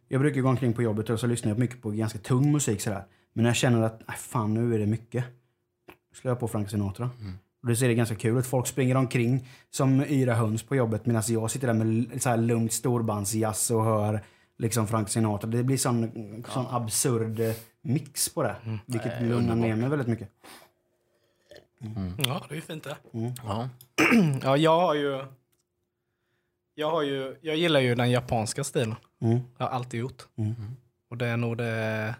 [0.07, 2.81] jag brukar gå omkring på jobbet och så lyssnar jag mycket på ganska tung musik
[2.81, 3.03] sådär.
[3.33, 5.25] Men när jag känner att nej, fan nu är det mycket.
[6.13, 7.09] Slår jag på Frank Sinatra.
[7.61, 8.45] Och det ser det ganska kul ut.
[8.47, 12.37] Folk springer omkring som yra höns på jobbet medan jag sitter där med så här
[12.37, 14.21] lugnt storbandsjazz och hör
[14.59, 15.49] liksom Frank Sinatra.
[15.49, 18.55] Det blir sån, sån absurd eh, mix på det.
[18.85, 20.29] Vilket lugnar ner mig väldigt mycket.
[22.17, 22.97] Ja, det är ju fint det.
[23.43, 23.69] Ja.
[24.43, 25.25] Ja, jag har ju...
[26.75, 28.95] Jag, har ju, jag gillar ju den japanska stilen.
[29.21, 29.39] Mm.
[29.57, 30.27] Jag har alltid gjort.
[30.35, 30.55] Mm.
[31.09, 32.15] Och det är nog det,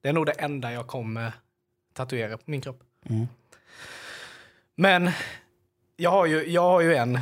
[0.00, 1.32] det är nog det enda jag kommer
[1.92, 2.82] tatuera på min kropp.
[3.02, 3.26] Mm.
[4.74, 5.10] Men
[5.96, 7.18] jag har ju, jag har ju en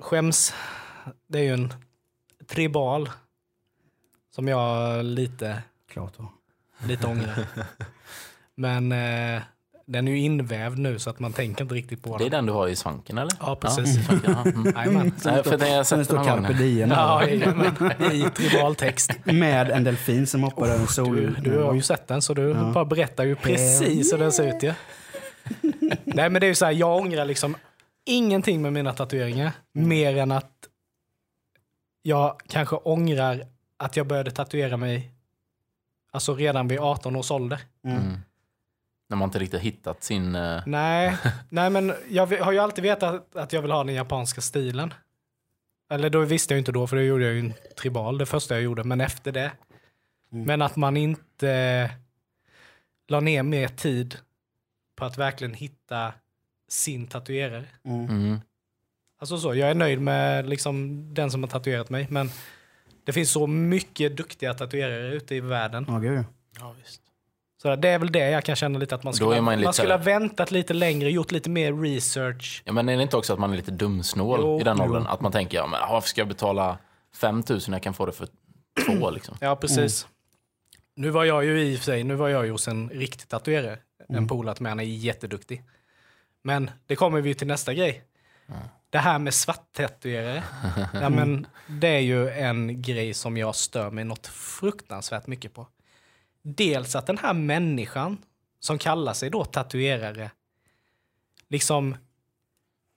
[0.00, 0.54] skäms.
[1.26, 1.74] Det är ju en
[2.46, 3.10] tribal.
[4.34, 6.32] Som jag lite, Klart då.
[6.86, 7.46] lite ångrar.
[8.54, 9.42] Men eh,
[9.86, 12.30] den är ju invävd nu så att man tänker inte riktigt på Det är den.
[12.30, 13.32] den du har i svanken eller?
[13.40, 13.98] Ja, precis.
[13.98, 14.50] i svanken, ja.
[14.50, 14.72] Mm.
[14.76, 15.12] Jajamän.
[15.24, 16.42] Nej, för det har jag Sen sett den står någon gång.
[16.52, 17.28] carpe diem Ja, här.
[17.28, 18.12] jajamän.
[18.12, 19.10] i tribaltext.
[19.24, 21.16] med en delfin som hoppar över en sol.
[21.16, 24.56] Du, du har ju sett den så du bara berättar ju precis hur den ser
[24.56, 24.72] ut ju.
[26.04, 27.56] Nej men det är ju så här, jag ångrar liksom
[28.04, 29.52] ingenting med mina tatueringar.
[29.72, 30.50] Mer än att
[32.02, 33.42] jag kanske ångrar
[33.76, 35.10] att jag började tatuera mig
[36.10, 37.60] alltså redan vid 18 års ålder.
[37.84, 38.18] Mm.
[39.08, 40.34] När man inte riktigt hittat sin...
[40.34, 41.16] eh, Nej,
[41.48, 44.94] nej men jag har ju alltid vetat att jag vill ha den japanska stilen.
[45.90, 48.26] Eller då visste jag ju inte då, för då gjorde jag ju en tribal, det
[48.26, 48.84] första jag gjorde.
[48.84, 49.52] Men efter det.
[50.28, 51.90] Men att man inte
[53.08, 54.18] la ner mer tid
[54.96, 56.12] på att verkligen hitta
[56.68, 57.64] sin tatuerare.
[57.84, 58.40] Mm.
[59.18, 62.30] Alltså så, jag är nöjd med liksom den som har tatuerat mig, men
[63.04, 65.84] det finns så mycket duktiga tatuerare ute i världen.
[65.88, 66.24] Ja, gud.
[66.58, 67.00] Ja, visst.
[67.62, 69.72] Så det är väl det jag kan känna lite att man skulle, man man lite
[69.72, 72.62] skulle ha väntat lite längre, gjort lite mer research.
[72.64, 74.84] Ja, men är det inte också att man är lite dumsnål Jo, i den jo.
[74.84, 75.06] åldern?
[75.06, 76.78] Att man tänker, ja, men varför ska jag betala
[77.16, 78.28] 5 000 när jag kan få det för
[78.86, 79.36] två liksom?
[79.40, 80.06] Ja, precis.
[80.96, 83.28] Nu var jag ju i och för sig, nu var jag ju hos en riktig
[83.28, 83.78] tatuerare.
[84.08, 85.62] En polare mig, han är jätteduktig.
[86.42, 88.02] Men det kommer vi till nästa grej.
[88.94, 90.44] Det här med svarttatuerare,
[90.92, 95.66] ja, men det är ju en grej som jag stör mig något fruktansvärt mycket på.
[96.42, 98.18] Dels att den här människan
[98.60, 100.30] som kallar sig då tatuerare
[101.48, 101.96] liksom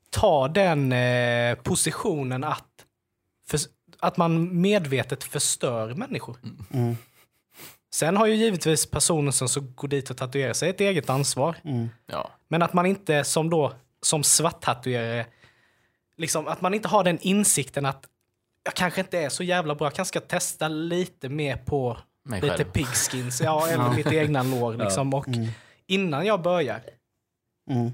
[0.10, 2.86] tar den eh, positionen att,
[3.48, 3.60] för,
[4.00, 6.38] att man medvetet förstör människor.
[6.72, 6.98] Mm.
[7.94, 11.56] Sen har ju givetvis personen som så går dit och tatuerar sig ett eget ansvar.
[11.64, 11.90] Mm.
[12.06, 12.32] Ja.
[12.48, 15.26] Men att man inte som då, som svarttatuerare,
[16.18, 18.06] liksom att man inte har den insikten att
[18.64, 22.42] jag kanske inte är så jävla bra, jag kanske ska testa lite mer på Mig
[22.42, 22.72] lite själv.
[22.72, 25.14] pigskins, ja, eller mitt egna lår liksom.
[25.14, 25.26] Och
[25.88, 26.82] innan jag börjar,
[27.70, 27.92] Mm.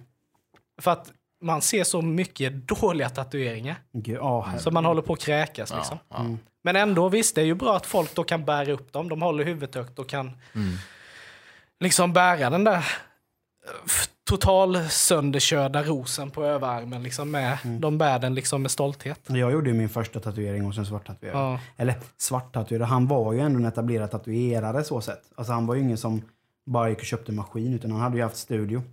[0.82, 5.20] för att man ser så mycket dåliga tatueringar, Gud, herre- så man håller på att
[5.20, 5.98] kräkas liksom.
[6.10, 6.38] Ja, ja.
[6.62, 9.10] Men ändå, visst, det är ju bra att folk då kan bära upp dem.
[9.10, 10.74] De håller huvudet högt och kan Mm.
[11.80, 12.86] liksom bära den där
[14.24, 17.04] total sönderkörda rosen på överarmen.
[17.04, 19.20] Liksom med, De bär den liksom med stolthet.
[19.28, 21.52] Jag gjorde ju min första tatuering hos en svart tatuerare.
[21.52, 21.60] Ja.
[21.78, 25.22] Eller svart tatuerare, han var ju ändå en etablerad tatuerare så sett.
[25.36, 26.22] Alltså han var ju ingen som
[26.66, 28.84] bara gick och köpte en maskin utan han hade ju haft studio.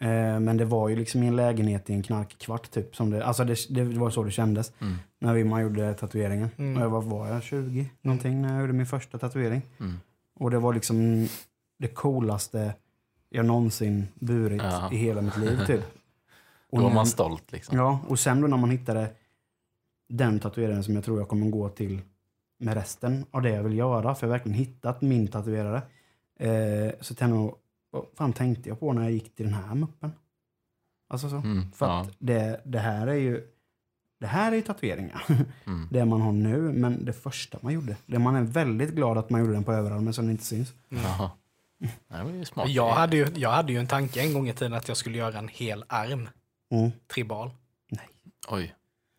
[0.00, 2.96] Eh, men det var ju liksom i en lägenhet i en knarkkvart typ.
[2.96, 4.72] Som det, alltså det, det var så det kändes.
[5.20, 6.76] När vi, man gjorde tatueringen.
[6.76, 9.62] Och jag var, var jag 20 någonting när jag gjorde min första tatuering.
[9.80, 10.00] Mm.
[10.40, 11.28] Och det var liksom
[11.78, 12.74] det coolaste
[13.32, 14.92] jag någonsin burit Ja.
[14.92, 15.80] i hela mitt liv typ.
[16.70, 17.78] Och Då var man stolt liksom.
[17.78, 19.10] Ja, och sen då när man hittade
[20.08, 22.00] den tatueraren som jag tror jag kommer gå till
[22.58, 25.82] med resten av det jag vill göra, för jag har verkligen hittat min tatuerare.
[26.38, 27.54] Eh, så tänkte jag,
[27.90, 30.12] vad fan tänkte jag på när jag gick till den här muppen?
[31.08, 31.36] Alltså så.
[31.36, 32.00] Mm, För ja.
[32.00, 33.48] att det, det här är ju
[34.20, 35.24] det här är ju tatueringar.
[35.66, 35.88] Mm.
[35.90, 37.96] Det man har nu, men det första man gjorde.
[38.06, 40.72] Det man är väldigt glad att man gjorde den på överarmen så den inte syns.
[40.88, 41.30] Jaha.
[42.08, 42.68] Det var ju smart.
[42.68, 45.18] Jag hade, ju, jag hade ju en tanke en gång i tiden att jag skulle
[45.18, 46.28] göra en hel arm
[46.72, 46.90] Mm.
[47.14, 47.50] tribal.
[48.48, 48.74] Oj.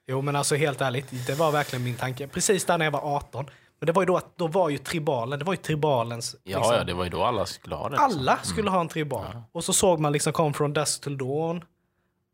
[0.08, 2.28] Jo men alltså helt ärligt, det var verkligen min tanke.
[2.28, 3.46] Precis där när jag var 18.
[3.80, 6.36] Men det var ju då att då var ju tribalen, det var ju tribalens...
[6.44, 7.96] Ja, liksom, ja, det var ju då alla skulle ha det.
[7.96, 8.20] liksom.
[8.20, 9.26] Alla skulle ha en tribal.
[9.52, 11.64] Och så såg man liksom Come from Dusk till Dawn.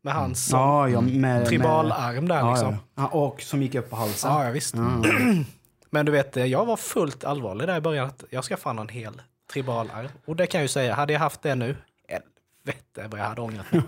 [0.02, 2.72] Med hans som Ja, ja, med, tribalarm där ja, liksom.
[2.72, 2.78] ja.
[3.02, 4.32] ja, och som gick upp på halsen.
[4.32, 4.74] Ja, ja, visst.
[4.74, 5.02] Ja.
[5.90, 8.06] Men du vet, jag var fullt allvarlig där i början.
[8.06, 10.08] Att jag ska fan ha en hel tribalar.
[10.24, 11.76] Och det kan jag ju säga, hade jag haft det nu,
[12.66, 13.82] helvete vad jag hade ångrat mig.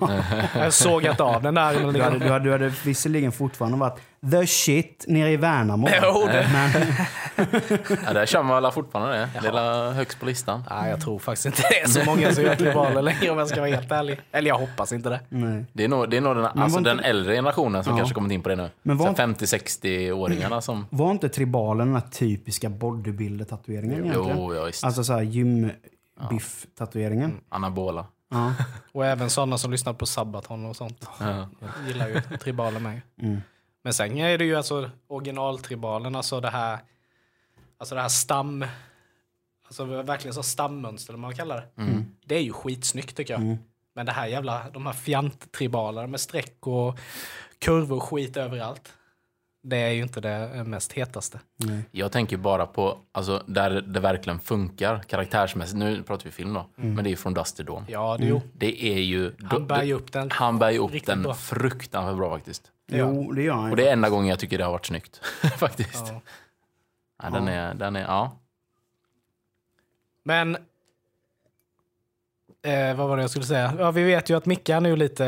[0.54, 1.72] jag sågat av den där.
[1.92, 5.88] Du hade, du, hade, du hade visserligen fortfarande varit the shit nere i Värnamo.
[6.02, 6.70] Jo, det- Men,
[8.06, 9.28] Ja, där kör man alla fortfarande det.
[9.42, 10.64] Det är högst på listan.
[10.70, 13.48] Nej, jag tror faktiskt inte det är så många som gör tribaler längre om jag
[13.48, 14.20] ska vara helt ärlig.
[14.32, 15.20] Eller jag hoppas inte det.
[15.28, 15.64] nej.
[15.72, 17.96] Det är nog, det är nog den, alltså var inte- den äldre generationen som Ja.
[17.98, 18.70] kanske kommit in på det nu.
[18.82, 20.86] Men var- Så 50-60-åringarna som...
[20.90, 24.38] Var inte tribalen den här typiska bodybuilder-tatueringen egentligen?
[24.38, 24.84] Jo, ja, visst.
[24.84, 25.70] Alltså så här gym,
[26.30, 27.40] biff-tatueringen.
[27.48, 28.06] Anabola.
[28.32, 28.54] Ja.
[28.92, 31.08] Och även sådana som lyssnar på Sabaton och sånt.
[31.20, 31.48] Ja.
[31.86, 33.00] gillar ju tribaler med.
[33.18, 33.40] Mm.
[33.82, 36.78] Men sen är det ju alltså originaltribalen, alltså det här,
[37.78, 38.64] alltså det här stam,
[39.66, 41.82] alltså verkligen så stammönster, man kallar det.
[41.82, 42.04] Mm.
[42.24, 43.42] Det är ju skitsnyggt tycker jag.
[43.42, 43.58] Mm.
[43.94, 46.98] Men det här jävla, de här fjanttribalerna med streck och
[47.58, 48.92] kurvor och skit överallt.
[49.64, 51.40] Det är ju inte det mest hetaste.
[51.56, 51.82] Nej.
[51.90, 55.78] Jag tänker bara på, alltså där det verkligen funkar karaktärsmässigt.
[55.78, 57.84] Nu pratar vi film då, men det är ju från Dusty Dawn.
[57.88, 58.42] Ja, det, jo.
[58.52, 59.32] Det är ju...
[59.44, 60.30] Han bär ju upp den.
[60.30, 61.34] han bär ju upp den bra.
[61.34, 62.70] fruktansvärt bra faktiskt.
[62.92, 63.70] Jo, det gör han.
[63.70, 65.20] Och det är enda gången jag tycker det har varit snyggt.
[65.58, 66.06] faktiskt.
[66.08, 66.20] Ja.
[67.22, 68.36] Ja, den, är, den är, ja.
[70.24, 70.56] Men...
[72.62, 73.74] Eh, vad var det jag skulle säga?
[73.78, 75.24] Ja, vi vet ju att Micke han är ju lite,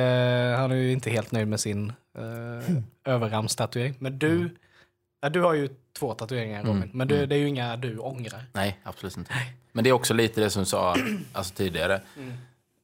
[0.58, 3.94] han är ju inte helt nöjd med sin eh, överarmstatuering.
[3.98, 4.56] Men du,
[5.20, 5.68] ja, du har ju
[5.98, 7.28] två tatueringar Robin, Mm, men du, mm.
[7.28, 8.44] det är ju inga du ångrar.
[8.52, 9.32] Nej, absolut inte.
[9.72, 10.96] Men det är också lite det som du sa
[11.32, 12.00] alltså, tidigare.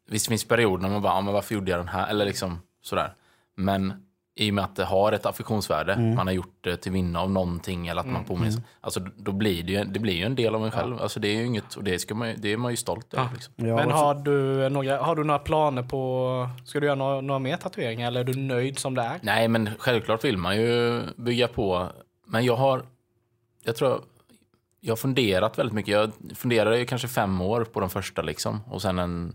[0.09, 2.09] Visst finns perioder när man bara, ja, men varför gjorde jag den här?
[2.09, 3.15] Eller liksom sådär.
[3.57, 4.07] Men
[4.41, 7.31] i och med att det har ett affektionsvärde, man har gjort det till vinna av
[7.31, 8.57] någonting eller att man påminns.
[8.81, 11.03] Alltså då blir det ju, det blir ju en del av en själv.
[11.03, 13.15] Alltså det är ju inget, och det, ska man, ju- det är man ju stolt
[13.15, 13.29] över.
[13.35, 13.55] Liksom.
[13.57, 17.39] Ja, men har du, några, har du några planer på, ska du göra några, några
[17.39, 19.19] mer tatueringar eller är du nöjd som det är?
[19.23, 21.87] Nej, men självklart vill man ju bygga på.
[22.27, 22.83] Men jag har,
[23.65, 24.01] jag tror, jag-
[24.81, 25.93] jag har funderat väldigt mycket.
[25.93, 28.61] Jag funderade ju kanske fem år på den första liksom.
[28.71, 29.35] Och sen en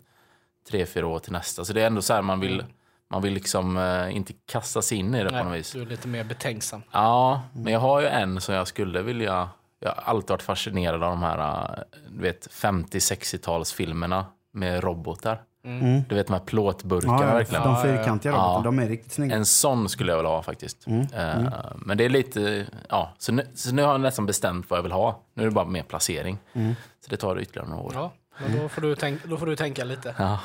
[0.69, 1.65] tre, fyra år till nästa.
[1.65, 2.63] Så det är ändå så här man vill,
[3.11, 5.71] man vill liksom eh, inte kasta sig in i det på något Nej, vis.
[5.71, 6.81] du är lite mer betänksam.
[6.91, 9.49] Ja, men jag har ju en som jag skulle vilja...
[9.79, 15.41] Jag har alltid varit fascinerad av de här eh, du vet, 50-60-talsfilmerna med robotar.
[15.65, 16.03] Mm.
[16.09, 17.63] Du vet de här plåtburkarna Ja, ja, verkligen.
[17.63, 18.37] de fyrkantiga Ja.
[18.37, 19.35] robotarna, de är riktigt snygga.
[19.35, 20.87] En sån skulle jag vilja ha faktiskt.
[20.87, 24.69] Mm, Eh, Men det är lite, ja, så nu, så nu har jag nästan bestämt
[24.69, 25.19] vad jag vill ha.
[25.33, 26.37] Nu är det bara mer placering.
[26.53, 26.75] Mm.
[27.01, 27.91] Så det tar ytterligare några år.
[27.95, 30.15] Ja, men då får, du tänk, då får du tänka lite.
[30.17, 30.39] Ja.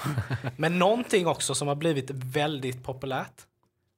[0.56, 3.46] Men någonting också som har blivit väldigt populärt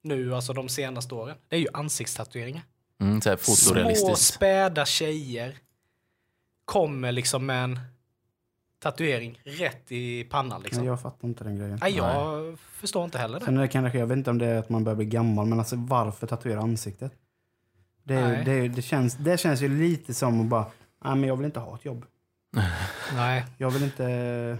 [0.01, 2.63] nu, alltså de senaste åren, det är ju ansiktstatueringar.
[3.01, 3.37] Mm, så här
[3.95, 5.57] Små späda tjejer
[6.65, 7.79] kommer liksom med en
[8.79, 10.61] tatuering rätt i pannan.
[10.61, 10.83] Liksom.
[10.83, 11.77] Nej, jag fattar inte den grejen.
[11.81, 13.45] Nej, jag förstår inte heller det.
[13.45, 15.45] Sen är det kanske, jag vet inte om det är att man börjar bli gammal,
[15.45, 17.11] men alltså varför tatuera ansiktet?
[18.03, 18.45] Det, är, Nej.
[18.45, 20.65] det, är, det, känns, det känns ju lite som att bara,
[21.05, 22.05] nej men jag vill inte ha ett jobb.
[23.15, 23.45] Nej.
[23.57, 24.57] Jag vill inte...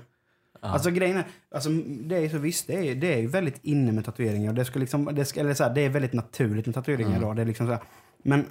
[0.60, 3.92] Alltså grejen är, alltså, det är så visst, det är, det är ju väldigt inne
[3.92, 4.50] med tatueringar.
[4.50, 7.18] Och Det, ska liksom, det, ska, eller så här, det är väldigt naturligt med tatueringar
[7.18, 7.36] idag.
[7.36, 7.82] Det är liksom så här,
[8.24, 8.46] men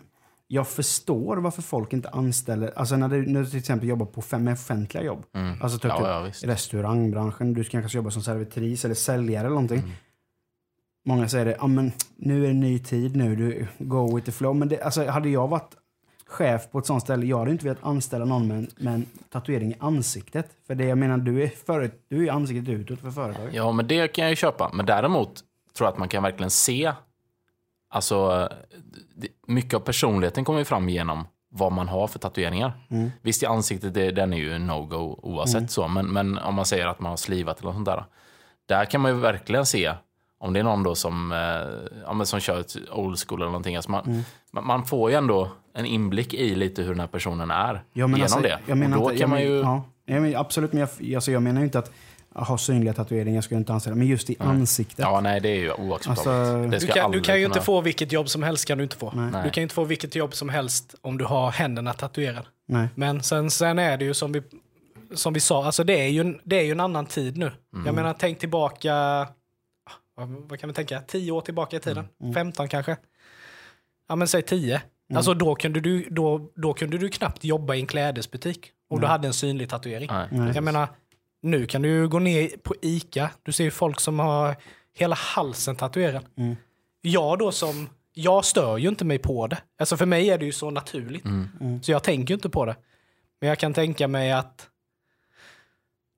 [0.46, 4.22] jag förstår varför folk inte anställer, alltså när du, när du till exempel jobbar på
[4.22, 5.24] fem, med offentliga jobb.
[5.60, 6.04] Alltså typ, Mm.
[6.04, 9.78] Ja, typ ja, restaurangbranschen, du kanske jobbar som servitris eller säljare eller någonting.
[9.78, 9.90] Mm.
[11.04, 14.32] Många säger det, ja men nu är det ny tid nu, du go with the
[14.32, 14.56] flow.
[14.56, 15.74] Men det, alltså, hade jag varit
[16.32, 19.06] chef på ett sånt ställe, jag hade inte velat anställa någon med, en- med en
[19.30, 20.50] tatuering i ansiktet.
[20.66, 23.54] För det jag menar, du är, för, du är ansiktet utåt för företaget.
[23.54, 24.70] Ja, men det kan jag ju köpa.
[24.74, 25.34] Men däremot
[25.76, 26.92] tror jag att man kan verkligen se,
[27.90, 28.48] alltså
[29.46, 32.72] mycket av personligheten kommer ju fram genom vad man har för tatueringar.
[32.90, 33.10] Mm.
[33.22, 36.86] Visst i ansiktet, det, den är ju no-go oavsett så, men, men om man säger
[36.86, 38.04] att man har slivat eller något sånt där.
[38.66, 39.94] Där kan man ju verkligen se
[40.42, 41.38] om det är någon då som, eh,
[42.04, 43.76] ja, men som kör ett old school eller någonting.
[43.76, 44.22] Alltså man, Mm.
[44.66, 48.10] man, får ju ändå en inblick i lite hur den här personen är Ja, men
[48.10, 48.58] genom alltså, det.
[48.66, 49.60] Jag menar och då inte, kan jag man men- ju...
[49.60, 51.90] Ja, jag men, absolut, men jag, alltså, jag menar ju inte att
[52.34, 53.96] ha synliga tatueringar skulle jag inte anställa.
[53.96, 54.98] Men just i ansiktet.
[54.98, 56.26] Ja, nej, det är ju oacceptabelt.
[56.28, 58.78] Alltså- det Du kan, du kan ju kunna- inte få vilket jobb som helst kan
[58.78, 59.12] du inte få.
[59.16, 59.42] Nej.
[59.44, 62.46] Du kan ju inte få vilket jobb som helst om du har händerna tatuerade.
[62.68, 62.88] Nej.
[62.94, 64.42] Men sen, sen är det ju som vi,
[65.14, 67.50] som vi sa, alltså det är ju en, det är ju en annan tid nu.
[67.74, 67.86] Mm.
[67.86, 69.26] Jag menar, tänk tillbaka,
[70.26, 72.08] vad, vad kan vi tänka, 10 år tillbaka i tiden?
[72.20, 72.34] Mm.
[72.34, 72.96] 15 kanske?
[74.08, 74.82] Ja men säg 10.
[75.14, 79.06] Alltså då kunde, du, då, då kunde du knappt jobba i en klädesbutik om du
[79.06, 80.08] hade en synlig tatuering.
[80.30, 80.52] Nej.
[80.54, 80.88] Jag menar,
[81.42, 83.30] nu kan du ju gå ner på Ica.
[83.42, 84.56] Du ser ju folk som har
[84.94, 86.24] hela halsen tatuerad.
[86.36, 86.56] Mm.
[87.00, 89.58] Jag då som, jag stör ju inte mig på det.
[89.78, 91.24] Alltså för mig är det ju så naturligt.
[91.24, 91.82] Mm.
[91.82, 92.76] Så jag tänker ju inte på det.
[93.40, 94.68] Men jag kan tänka mig att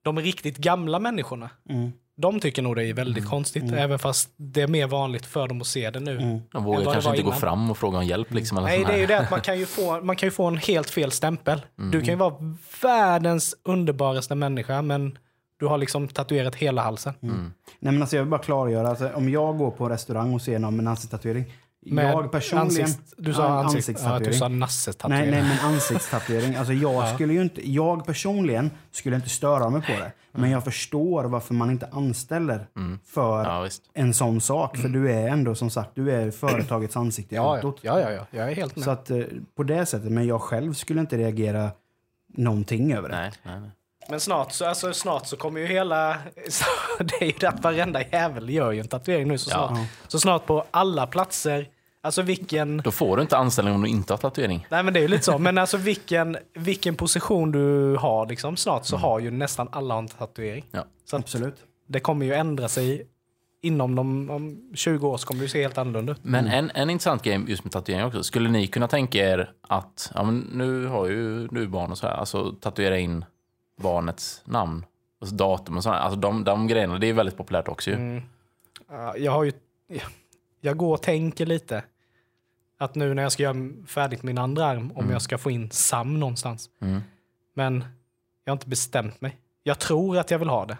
[0.03, 1.91] de riktigt gamla människorna, Mm.
[2.17, 3.73] De tycker nog det är väldigt konstigt.
[3.73, 6.17] Även fast det är mer vanligt för dem att se det nu.
[6.17, 6.41] Mm.
[6.51, 7.39] De vågar kanske inte gå innan.
[7.39, 8.33] fram och fråga om hjälp.
[8.33, 10.31] Liksom, eller Nej, det är ju det att man kan ju få, man kan ju
[10.31, 11.61] få en helt fel stämpel.
[11.79, 11.91] Mm.
[11.91, 12.35] Du kan ju vara
[12.81, 15.17] världens underbaraste människa, men
[15.59, 17.13] du har liksom tatuerat hela halsen.
[17.23, 17.53] Mm.
[17.79, 18.89] Nej, men alltså, jag vill bara klargöra.
[18.89, 21.53] Alltså, om jag går på restaurang och ser någon med en ansiktstatuering.
[21.85, 22.87] Med jag personligen...
[22.87, 25.31] ansikts- du sa Ja, ansikt, ja, du sa Nej, nassetatuering.
[25.31, 26.55] nej, men ansiktstatuering.
[26.55, 30.11] Alltså jag skulle ju inte, jag personligen skulle inte störa mig på det.
[30.31, 32.67] Men jag förstår varför man inte anställer
[33.05, 34.77] för Ja, en sån sak.
[34.77, 37.79] För du är ändå som sagt, du är företagets ansikte ja, utåt.
[37.81, 38.85] ja, ja, ja, jag är helt med.
[38.85, 39.19] Så att eh,
[39.55, 41.69] på det sättet, men jag själv skulle inte reagera
[42.37, 43.15] någonting över det.
[43.15, 43.69] Nej, nej, nej.
[44.09, 46.17] Men snart så, alltså, snart så kommer ju hela...
[46.99, 49.37] det är ju det att varenda jävel gör ju en tatuering nu.
[49.37, 51.67] Så snart, så snart på alla platser.
[52.05, 52.77] Alltså vilken...
[52.77, 54.67] Då får du inte anställning om du inte har tatuering.
[54.69, 55.37] Nej men det är ju lite så.
[55.37, 58.57] Men alltså vilken, vilken position du har liksom.
[58.57, 58.83] Snart Mm.
[58.85, 60.65] så har ju nästan alla en tatuering.
[60.71, 60.85] Ja.
[61.05, 61.55] Så Absolut.
[61.87, 63.07] det kommer ju ändra sig.
[63.61, 66.19] Inom de, om 20 år så kommer det se helt annorlunda ut.
[66.21, 68.23] Men en, en intressant grej just med tatuering också.
[68.23, 72.07] Skulle ni kunna tänka er att, ja men nu har ju du barn och så
[72.07, 73.25] här, alltså tatuera in
[73.81, 74.85] barnets namn,
[75.21, 75.97] alltså datum och sådär.
[75.97, 77.95] Alltså de, de grejerna, det är väldigt populärt också ju.
[77.95, 78.23] Mm.
[78.89, 79.51] Ja, Jag har ju...
[80.61, 81.83] Jag går och tänker lite.
[82.77, 83.55] Att nu när jag ska göra
[83.87, 86.69] färdigt min andra arm, om jag ska få in Sam någonstans.
[86.81, 87.01] Mm.
[87.55, 87.85] Men
[88.45, 89.35] jag har inte bestämt mig.
[89.63, 90.77] Jag tror att jag vill ha det.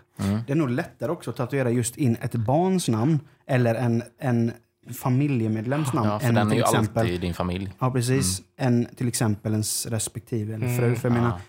[0.47, 4.51] Det är nog lättare också att tatuera just in ett barns namn eller en, en
[4.93, 6.09] familjemedlems namn.
[6.09, 7.73] Ja, för än den är till ju exempel, alltid i din familj.
[7.79, 8.41] Ja, precis.
[8.57, 10.95] Än till exempel ens respektive eller fru.
[10.95, 11.39] För jag menar,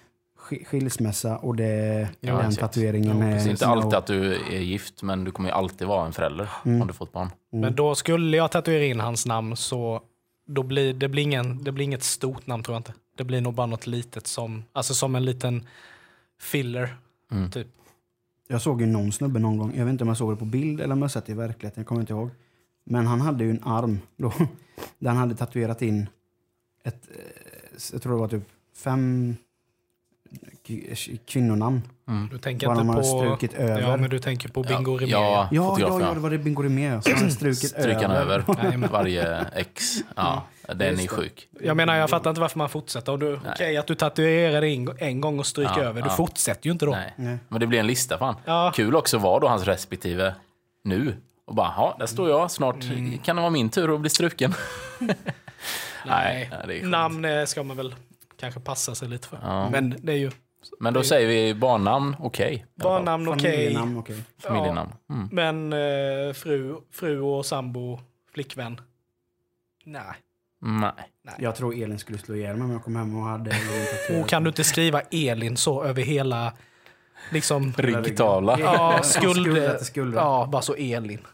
[0.48, 2.60] sk- skilsmässa och det, Ja, den exakt.
[2.60, 3.46] tatueringen Det är...
[3.46, 6.48] är inte alltid att du är gift, men du kommer ju alltid vara en förälder
[6.62, 7.30] om du fått barn.
[7.52, 10.00] Men då skulle jag tatuera in hans namn så
[10.46, 12.94] då blir det, blir ingen, det blir inget stort namn tror jag inte.
[13.16, 15.66] Det blir nog bara något litet som, alltså som en liten
[16.40, 16.96] filler.
[17.32, 17.50] Mm.
[17.50, 17.68] Typ.
[18.48, 20.44] Jag såg ju någon snubbe någon gång, jag vet inte om jag såg det på
[20.44, 22.30] bild eller om jag sett det i verkligheten, jag kommer inte ihåg.
[22.84, 24.32] Men han hade ju en arm då,
[24.98, 26.08] där han hade tatuerat in
[26.84, 29.36] ett, eh, jag tror det var typ fem
[31.26, 31.82] kvinnonamn.
[32.30, 33.02] Du tänker Bara inte man på...
[33.02, 33.80] strukit över.
[33.80, 35.12] Ja, men du tänker på Bingo Ja, Rimér.
[35.12, 35.48] ja.
[35.52, 36.14] Ja, ja, ja.
[36.14, 37.00] det var det Bingo Rimér.
[37.06, 38.90] Han hade strukit Stryker han över Jajamän.
[38.92, 39.94] varje ex.
[40.16, 41.48] Ja, den är sjuk.
[41.60, 43.38] Jag menar, jag fattar inte varför man fortsätter.
[43.52, 46.02] Okej, att du tatuerar in en gång och stryker Ja, över.
[46.02, 46.14] Du ja.
[46.16, 46.92] fortsätter ju inte då.
[46.92, 47.12] Nej.
[47.16, 47.38] Nej.
[47.48, 48.34] Men det blir en lista fan.
[48.44, 48.72] Ja.
[48.74, 50.34] Kul också var då hans respektive
[50.84, 51.16] nu.
[51.44, 52.50] Och bara, ja, där står jag.
[52.50, 53.18] Snart Mm.
[53.18, 54.54] kan det vara min tur att bli struken.
[56.06, 57.94] Nej, nej, det namn eh, ska man väl
[58.36, 59.38] kanske passa sig lite för.
[59.42, 59.70] Ja.
[59.70, 60.30] Men det är ju
[60.80, 62.58] Men då säger vi barnnamn, okej.
[62.58, 62.66] fall.
[62.88, 63.52] barnnamn okej.
[63.52, 64.22] Familjenamn, okej.
[64.38, 64.92] Familjenamn.
[65.10, 65.28] Mm.
[65.32, 68.00] Men eh, fru, fru och sambo,
[68.34, 68.80] flickvän.
[69.84, 70.14] Nej.
[70.58, 70.92] Nej.
[71.38, 73.52] Jag tror Elin skulle slå ihjäl mig om jag kom hem och hade...
[74.20, 76.52] Och kan du inte skriva Elin så över hela...
[77.32, 77.72] Liksom...
[77.76, 78.60] Ryggtavla.
[78.60, 79.00] Ja,
[79.80, 80.14] skuld...
[80.14, 81.26] Ja, bara så Elin.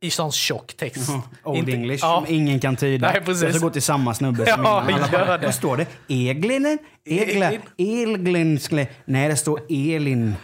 [0.00, 1.10] I sån tjock text.
[1.44, 2.22] Old Inte- English ja.
[2.26, 3.10] som ingen kan tyda.
[3.12, 3.42] Nej, precis.
[3.42, 5.10] Jag ska gå till samma snubbe som Ja, innan.
[5.12, 5.46] Bara, det.
[5.46, 5.86] Vad står det?
[6.08, 6.78] Eglinen?
[7.04, 7.52] Egla?
[7.78, 8.58] Elglin?
[8.60, 10.34] skulle- Nej, det står Elin.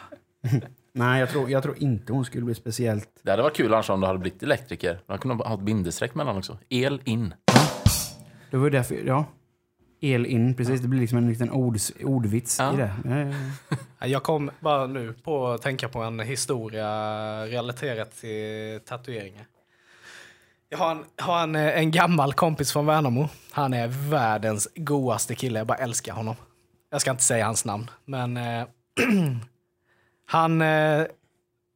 [0.93, 3.09] Nej, jag tror, jag tror inte hon skulle bli speciellt...
[3.23, 4.99] Det hade varit kul annars om du hade blivit elektriker.
[5.09, 6.59] Man kunde ha ett bindestreck mellan också.
[6.69, 7.35] El in.
[8.51, 9.25] Det var ju därför, ja.
[10.01, 10.81] El in, precis.
[10.81, 12.75] Det blir liksom en liten ords, ordvits Ja.
[12.75, 12.93] i det.
[14.05, 14.13] Ja, ja, ja.
[14.13, 16.87] Jag kom bara nu på att tänka på en historia
[17.47, 19.47] relaterat till tatueringar.
[20.69, 23.29] Jag har, en, har en, eh, en gammal kompis från Värnamo.
[23.51, 25.61] Han är världens godaste kille.
[25.61, 26.37] Jag bara älskar honom.
[26.91, 28.67] Jag ska inte säga hans namn, men eh,
[30.27, 31.07] han eh,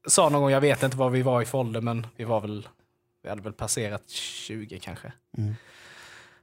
[0.06, 2.68] sa någon gång, jag vet inte vad vi var i för men vi var väl,
[3.22, 5.12] vi hade väl passerat 20 kanske.
[5.38, 5.54] Mm.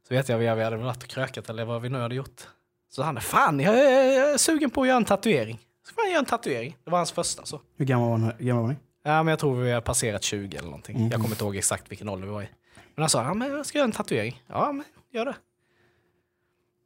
[0.08, 2.42] Så vet jag, vi hade väl varit och krökat eller vad vi nu hade gjort.
[2.90, 5.60] Så han, fan jag är, jag är sugen på att göra en tatuering.
[5.88, 6.78] Så får jag göra en tatuering.
[6.84, 7.62] Det var hans första så.
[7.78, 8.76] Hur gammal var, hur gammal var ni?
[9.04, 10.96] Ja, men jag tror vi har passerat 20 eller någonting.
[10.96, 11.10] Mm.
[11.12, 12.50] Jag kommer inte ihåg exakt vilken ålder vi var i.
[12.96, 14.44] Men han sa, ja men jag ska göra en tatuering.
[14.48, 15.36] Ja, men gör det.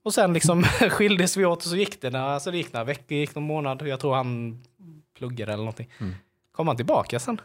[0.03, 2.83] Och sen liksom skildes vi åt och så gick det, när, alltså det gick några
[2.83, 3.87] veckor, gick någon månad.
[3.87, 4.59] Jag tror han
[5.17, 5.89] pluggade eller någonting.
[5.99, 6.15] Mm.
[6.51, 7.41] Kom han tillbaka sen.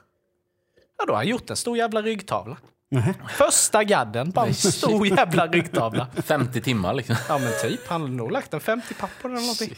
[0.98, 2.56] Ja, då har han gjort en stor jävla ryggtavla.
[2.90, 3.14] Nähä.
[3.38, 6.06] Första gadden, bara en stor jävla ryggtavla.
[6.22, 7.16] 50 timmar liksom.
[7.28, 9.74] Ja men typ, han hade nog lagt en 50 pappor eller någonting.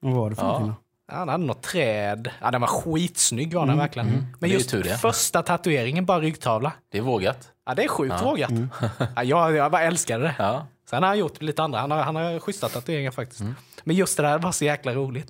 [0.00, 0.48] Vad var det för Ja.
[0.58, 0.81] någonting
[1.12, 2.30] han hade något träd.
[2.40, 4.08] Ja, den var skitsnygg var den Mm, verkligen.
[4.08, 4.98] Det Men just tur det.
[4.98, 6.72] första tatueringen, bara ryggtavla.
[6.92, 7.48] Det är vågat.
[7.66, 8.24] Ja, det är sjukt Ja.
[8.24, 8.50] vågat.
[8.50, 8.68] Mm.
[9.16, 10.34] Ja, jag, jag bara älskade det.
[10.38, 10.66] Ja.
[10.90, 11.78] Sen har han gjort lite andra.
[11.80, 13.40] Han har, han har schyssta tatueringar faktiskt.
[13.40, 13.54] Mm.
[13.84, 15.28] Men just det där var så jäkla roligt.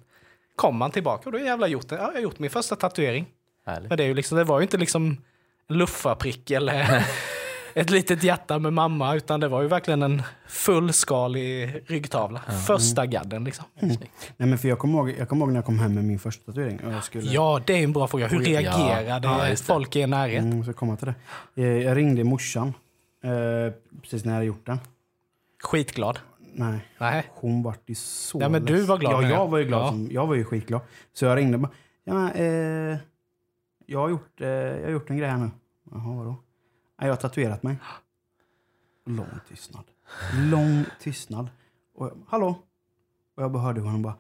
[0.57, 1.95] Kom han tillbaka och då jävla gjort det.
[1.95, 3.27] Ja, jag har gjort min första tatuering.
[3.67, 3.89] Härligt.
[3.89, 5.17] Men det, är ju liksom, det var ju inte liksom
[5.69, 7.05] luffarprick eller
[7.75, 9.15] ett litet hjärta med mamma.
[9.15, 12.41] Utan det var ju verkligen en fullskalig ryggtavla.
[12.67, 13.65] Första gadden liksom.
[13.81, 13.99] Nej,
[14.37, 16.45] men för jag kommer ihåg, jag kommer ihåg när jag kom hem med min första
[16.45, 16.81] tatuering.
[16.87, 18.27] Och jag skulle, Ja, det är en bra fråga.
[18.29, 18.61] Hur ja.
[18.61, 19.57] reagerade Ja, det.
[19.57, 20.43] folk i er närhet?
[20.43, 21.13] Mm, så komma till
[21.55, 21.63] det.
[21.63, 22.69] Eh, Jag ringde morsan
[23.25, 24.79] eh, precis när jag hade gjort den.
[25.63, 26.19] Skitglad.
[26.55, 27.25] Nej, Nej.
[27.31, 29.83] hon vart ju så Ja, men du var glad Ja, jag var ju glad.
[29.83, 29.89] Ja.
[29.89, 30.81] Som, jag var ju skitglad.
[31.13, 31.71] Så jag ringde bara,
[32.05, 32.31] ja, men,
[32.93, 32.99] eh,
[33.87, 35.51] jag, har gjort, eh, jag har gjort en grej här nu.
[35.93, 36.37] Jaha, vadå?
[37.03, 37.77] Ja, jag har tatuerat mig.
[39.07, 39.85] Lång tystnad.
[40.35, 41.51] Lång tystnad.
[41.95, 42.59] Och jag, Hallå?
[43.37, 44.15] Och jag bara hörde honom bara,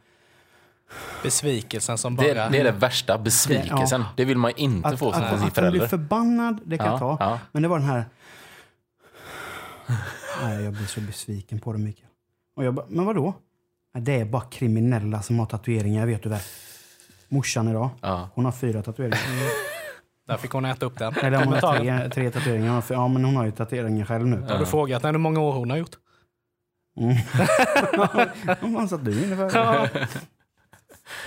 [1.22, 2.26] Besvikelsen som bara...
[2.26, 4.05] Det, det är det värsta, besvikelsen.
[4.16, 5.87] Det vill man inte att, få att, från sin att, hon blir förälder.
[5.87, 7.16] förbannad, det kan jag ta.
[7.20, 7.39] Ja, ja.
[7.53, 8.05] Men det var den här...
[10.43, 12.09] Nej, jag blir så besviken på det, Mikael.
[12.57, 13.35] Och jag bara, men vadå?
[13.95, 16.41] Nej, Det är bara kriminella som har tatueringar, vet du väl?
[17.28, 17.91] morsan idag.
[18.01, 18.28] Ja.
[18.35, 19.18] Hon har fyra tatueringar.
[20.33, 21.14] Där fick hon äta upp den.
[21.14, 22.11] Hon har Kommentaren.
[22.11, 22.72] tre, tre tatueringar.
[22.72, 24.41] Hon Ja, men hon har ju tatueringar själv nu.
[24.49, 25.97] Har du frågat henne hur många år hon har gjort?
[27.01, 27.16] Mm.
[28.74, 29.91] Fan satt du inne för?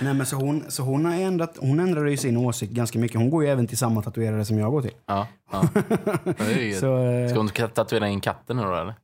[0.00, 3.16] Nej, men så hon, så hon, har ändrat, hon ändrade ju sin åsikt ganska mycket.
[3.16, 4.94] Hon går ju även till samma tatuerare som jag går till.
[5.06, 5.68] Ja, ja.
[6.24, 6.74] Det, är ju...
[6.80, 8.94] Så eh, Ska hon tatuera in katten nu då eller?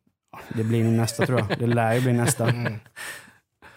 [0.48, 1.58] det blir nog nästa tror jag.
[1.58, 2.48] Det lär ju bli nästa.
[2.48, 2.78] Mm.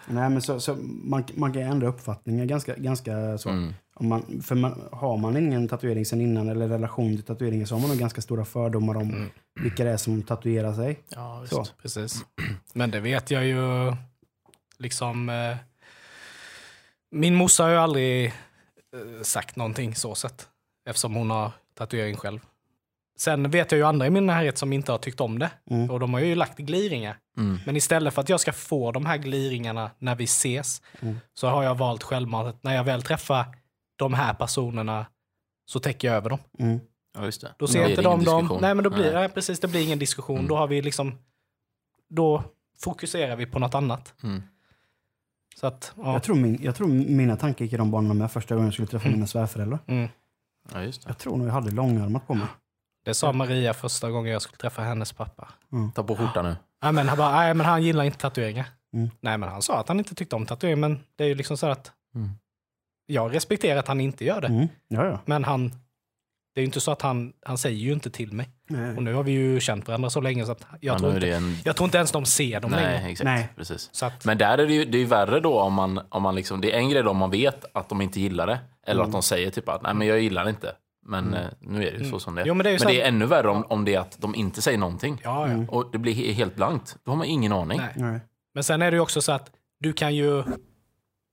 [0.08, 3.48] Nej, men så, så man, man kan ändra uppfattningar ganska, ganska så.
[3.48, 3.74] Mm.
[3.94, 7.74] Om man, för man, har man ingen tatuering sen innan eller relation till tatueringen så
[7.74, 9.28] har man nog ganska stora fördomar om Mm.
[9.60, 10.98] vilka det är som tatuerar sig.
[11.08, 11.58] Ja, Så.
[11.60, 11.78] visst.
[11.82, 12.24] Precis.
[12.72, 13.92] Men det vet jag ju
[14.78, 15.28] liksom.
[15.28, 15.56] Eh,
[17.10, 20.48] min morsa har ju aldrig eh, sagt någonting så sett.
[20.88, 22.40] Eftersom hon har tatuering själv.
[23.18, 25.50] Sen vet jag ju andra i min närhet som inte har tyckt om det.
[25.70, 25.90] Mm.
[25.90, 27.18] Och de har ju lagt gliringar.
[27.36, 27.58] Mm.
[27.66, 31.16] Men istället för att jag ska få de här gliringarna när vi ses Mm.
[31.34, 33.44] så har jag valt självmant att när jag väl träffar
[33.96, 35.06] de här personerna
[35.66, 36.38] så täcker jag över dem.
[36.58, 36.80] Mm.
[37.18, 37.54] Ja, just det.
[37.58, 38.20] Då ser blir inte de dem.
[38.20, 38.58] diskussion.
[38.62, 39.14] Nej, men då blir Nej.
[39.14, 39.28] nej.
[39.28, 40.36] precis, det blir ingen diskussion.
[40.36, 40.48] Mm.
[40.48, 41.18] Då har vi liksom,
[42.08, 42.42] då
[42.78, 44.14] fokuserar vi på något annat.
[44.22, 44.42] Mm.
[45.60, 46.12] Så att, ja.
[46.12, 48.72] Jag, tror min, jag tror mina tankar gick i de banorna med första gången jag
[48.74, 49.18] skulle träffa Mm.
[49.18, 49.78] mina svärföräldrar.
[49.86, 50.08] Mm.
[50.72, 51.08] Ja, just det.
[51.08, 52.46] Jag tror nog jag hade långärmat på mig.
[53.06, 55.48] Det sa Maria första gången jag skulle träffa hennes pappa.
[55.94, 56.56] Ta på skjortan nu.
[56.82, 58.66] Nej, men han, bara, nej, men han gillar inte tatueringar.
[58.94, 59.10] Mm.
[59.20, 61.56] Nej, men han sa att han inte tyckte om tatueringar, men det är ju liksom
[61.56, 62.30] så att Mm.
[63.06, 64.46] jag respekterar att han inte gör det.
[64.46, 64.68] Mm.
[64.88, 65.20] Ja, ja.
[65.24, 65.68] Men han,
[66.54, 68.48] det är ju inte så att han, han säger ju inte till mig.
[68.68, 68.96] Nej.
[68.96, 71.30] Och nu har vi ju känt varandra så länge så att jag, Ja, tror, inte,
[71.34, 71.56] en...
[71.64, 73.00] jag tror inte ens de ser dem längre.
[73.02, 73.24] Nej, exakt.
[73.24, 73.48] Nej.
[73.56, 73.88] Precis.
[73.92, 76.22] Så att, Men där är det ju, det är ju värre då om man, om
[76.22, 78.58] man liksom, det är en grej då om man vet att de inte gillar det.
[78.86, 79.06] Eller Mm.
[79.06, 80.72] att de säger typ att nej men jag gillar det inte.
[81.08, 82.46] Men eh, nu är det ju så som det är.
[82.46, 84.34] Jo, men det är men det är ännu värre om, om det är att de
[84.34, 85.20] inte säger någonting.
[85.24, 85.52] ja, ja.
[85.52, 85.68] Mm.
[85.68, 86.96] Och det blir he- helt blankt.
[87.04, 87.78] Då har man ingen aning.
[87.78, 87.92] Nej.
[87.96, 88.20] Nej.
[88.54, 89.50] Men sen är det ju också så att
[89.80, 90.42] du kan ju,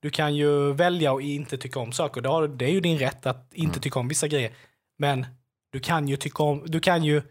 [0.02, 2.22] du kan ju välja att inte tycka om saker.
[2.22, 3.82] Det, har, det är ju din rätt att inte Mm.
[3.82, 4.52] tycka om vissa grejer.
[4.98, 5.26] Men
[5.72, 7.22] du kan ju tycka om, du kan ju,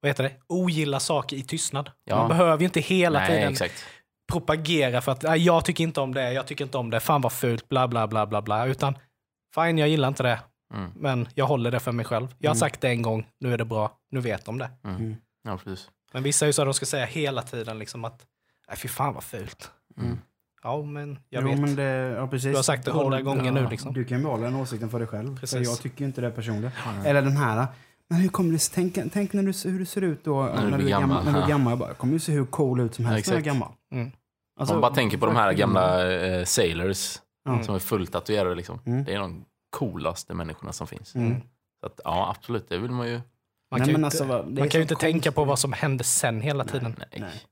[0.00, 1.90] vad heter det, ogilla saker i tystnad.
[2.04, 2.16] Ja.
[2.18, 3.84] Man behöver ju inte hela Nej, tiden exakt.
[4.32, 7.20] propagera för att "Nej, jag tycker inte om det, jag tycker inte om det, fan
[7.20, 8.66] vad fult, bla bla bla bla bla.
[8.66, 8.98] Utan
[9.54, 10.40] fine, jag gillar inte det,
[10.74, 10.90] Mm.
[10.96, 12.26] men jag håller det för mig själv.
[12.38, 12.60] Jag har Mm.
[12.60, 14.70] sagt det en gång, nu är det bra, nu vet de det.
[14.84, 14.96] Mm.
[14.96, 15.16] Mm.
[15.44, 15.90] Ja, precis.
[16.12, 18.26] Men vissa är ju så att de ska säga hela tiden liksom att,
[18.68, 19.70] nej fy fan vad fult.
[19.98, 20.18] Mm.
[20.62, 21.58] Ja, men jag jo, vet.
[21.60, 22.50] men det, ja, precis.
[22.50, 23.92] Du har sagt det hundra gånger nu, liksom.
[23.92, 25.34] Du kan behålla den åsikten för dig själv.
[25.34, 25.68] För Precis.
[25.68, 26.72] jag tycker inte det personligen.
[27.04, 27.66] Eller den här.
[28.10, 30.76] Men hur kommer det, tänk, tänk när du, hur du ser ut då när, du
[30.76, 31.24] blir är gammal.
[31.24, 31.48] När du är Ja.
[31.48, 31.70] gammal.
[31.70, 33.72] Jag bara, jag kommer ju se hur cool ut som helst när jag är gammal.
[33.92, 34.10] Mm.
[34.60, 37.62] Alltså, man bara tänker på de här gamla eh, sailors Ja.
[37.62, 38.54] som är fullt tatuerade.
[38.54, 38.80] Liksom.
[38.86, 39.04] Mm.
[39.04, 41.14] Det är de coolaste människorna som finns.
[41.14, 41.40] Mm.
[41.80, 42.68] Så att, ja, absolut.
[42.68, 43.14] Det vill man ju...
[43.14, 43.22] Man
[43.70, 46.64] Nej, kan ju inte, alltså, man kan inte tänka på vad som hände sen hela
[46.64, 46.96] tiden.
[47.16, 47.42] Nej.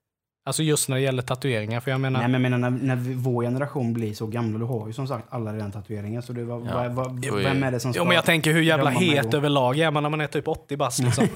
[0.47, 0.51] Nej.
[0.51, 1.81] Alltså just när det gäller tatueringar.
[1.81, 4.67] För jag menar, Nej, men jag menar, när, när vår generation blir så gamla, då
[4.67, 6.21] har ju som sagt alla redan tatueringar.
[6.21, 6.75] Så det var, Ja.
[6.75, 8.01] vad, vad, Jo, vem är det som ska...
[8.01, 10.77] jo, men jag tänker hur jävla het överlag är man när man är typ 80
[10.77, 10.99] bast.
[10.99, 11.29] Liksom.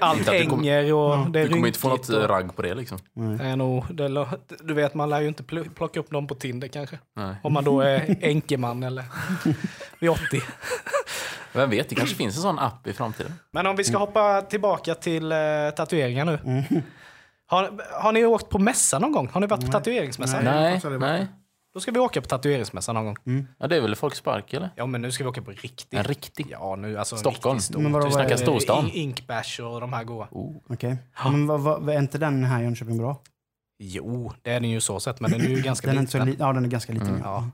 [0.00, 2.62] Allt du kom- hänger och det är Du kommer inte få något och- ragg på
[2.62, 2.98] det liksom.
[3.14, 3.38] Nej.
[3.38, 4.26] Det är nog, det,
[4.64, 6.98] du vet, man lär ju inte pl- plocka upp någon på Tinder kanske.
[7.16, 7.34] Nej.
[7.42, 9.04] Om man då är enkeman eller
[9.98, 10.20] vid 80.
[11.52, 13.32] Vem vet, det kanske finns en sån app i framtiden.
[13.50, 15.38] Men om vi ska hoppa tillbaka till eh,
[15.76, 16.38] tatueringar nu.
[16.44, 16.62] Mm.
[17.52, 19.28] Har, har ni åkt på mässa någon gång?
[19.32, 20.44] Har ni varit på tatueringsmässan?
[20.44, 20.54] Nej.
[20.54, 21.26] Nej, varit nej.
[21.74, 23.46] Då ska vi åka på tatueringsmässan någon gång.
[23.58, 24.70] Ja, det är väl Folkspark eller?
[24.76, 25.94] Ja, men nu ska vi åka på riktigt.
[25.94, 26.46] En riktig?
[26.50, 27.54] Ja, nu alltså Stockholm?
[27.56, 27.80] riktigt stor.
[27.80, 28.84] Men vadå, Vi är snackar storstan.
[28.84, 30.28] In- Inkbash och de här goa.
[30.30, 30.56] Oh.
[30.68, 30.96] Okej.
[31.24, 33.20] Men vad, vad, är inte den här i Jönköping bra?
[33.78, 36.12] Jo, det är den ju så sett, men den är ju ganska Den är inte
[36.12, 36.30] så liten.
[36.30, 37.08] li- ja, den är ganska liten.
[37.08, 37.20] Mm.
[37.24, 37.50] Ja.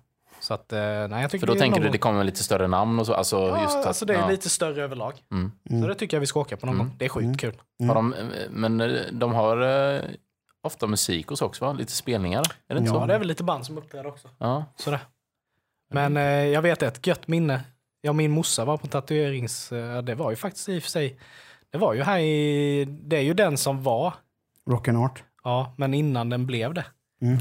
[0.49, 2.67] Så att, eh, nej, jag tycker För då tänker någon du det kommer lite större
[2.69, 3.15] namn och så?
[3.15, 4.29] Alltså, Ja, just att, alltså det är ja.
[4.29, 5.13] lite större överlag.
[5.33, 5.53] Mm.
[5.71, 5.83] Mm.
[5.83, 6.87] Så det tycker jag vi ska åka på någon Mm.
[6.87, 6.97] gång.
[6.99, 7.37] Det är sjukt Mm.
[7.37, 7.55] kul.
[7.89, 8.15] Har de,
[8.51, 9.61] men eh, de har
[9.97, 10.01] eh,
[10.63, 11.73] ofta musik hos också va?
[11.73, 12.41] Lite spelningar?
[12.69, 13.07] Är det inte Ja, så?
[13.07, 14.29] det är väl lite band som uppträder också.
[14.39, 14.65] Ja.
[14.77, 15.01] Sådär.
[15.91, 17.61] Men eh, jag vet ett gött minne.
[18.01, 19.73] Jag och min morsa var på tatuerings...
[19.73, 21.19] Eh, det var ju faktiskt i och för sig...
[21.71, 22.85] Det var ju här i...
[22.85, 24.15] Det är ju den som var.
[24.71, 25.23] Rock and Art.
[25.45, 26.85] Ja, men innan den blev det.
[27.23, 27.39] Mm.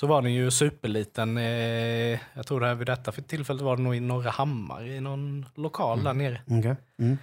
[0.00, 1.38] Så var den ju superliten.
[1.38, 4.86] Eh, jag tror det här vid detta för tillfället var det nog i Norra Hammar
[4.86, 6.42] i någon lokal där nere.
[6.46, 6.76] Okej.
[6.98, 7.18] Mm.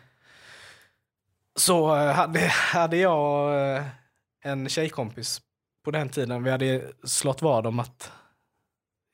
[1.55, 3.85] Så eh, hade, hade jag eh,
[4.41, 5.41] en tjejkompis
[5.83, 6.43] på den tiden.
[6.43, 8.11] Vi hade slått vad om att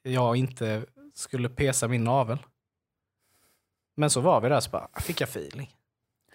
[0.02, 2.38] jag inte skulle pesa min navel.
[3.96, 5.76] Men så var vi där så bara, fick jag feeling.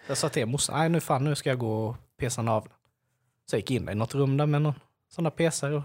[0.07, 2.73] Jag sa till morsan, nej nu fan nu ska jag gå och pesa naveln.
[3.45, 5.83] Så jag gick in i något rum där med någon sån där pesare och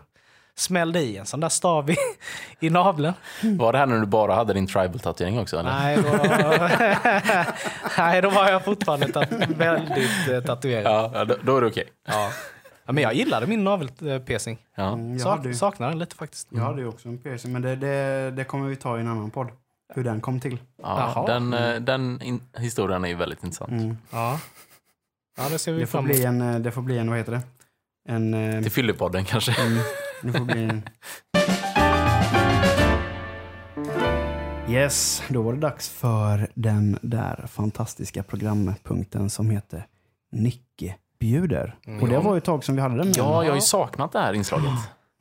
[0.57, 1.97] smällde i en sån där stav i,
[2.61, 3.13] i naveln.
[3.43, 5.59] Var det här när du bara hade din tribal-tatuering också?
[5.59, 5.71] Eller?
[5.71, 6.03] Nej, då,
[7.99, 11.11] nej, då var jag fortfarande tat väldigt eh, tatuerad.
[11.15, 11.85] Ja, då, då är det okej.
[12.09, 12.31] Ja.
[12.87, 14.59] Ja, men jag gillade min navelpiercing.
[14.77, 14.93] Ja.
[14.93, 16.49] Mm, Sak, saknar den lite faktiskt.
[16.51, 19.09] jag hade ju också en piercing, men det, det, det kommer vi ta i en
[19.09, 19.49] annan podd.
[19.95, 20.59] hur den kom till.
[20.83, 23.71] Ja, den eh, den in, historien är ju väldigt intressant.
[23.73, 23.99] Mm.
[24.13, 24.41] Ja.
[25.37, 26.43] Ja, det ser vi Det får fram bli emot.
[26.43, 27.41] en, eh, det får bli en, vad heter det?
[28.09, 29.53] En, Till Fyllepodden kanske.
[29.63, 29.79] Mm,
[30.25, 30.83] det får bli en...
[34.69, 39.87] Yes, då var det dags för den där fantastiska programpunkten som heter
[40.33, 41.77] Nicke bjuder.
[42.01, 43.07] Och det var ju ett tag som vi hade den.
[43.07, 43.17] med.
[43.17, 44.71] Ja, jag har ju saknat det här inslaget.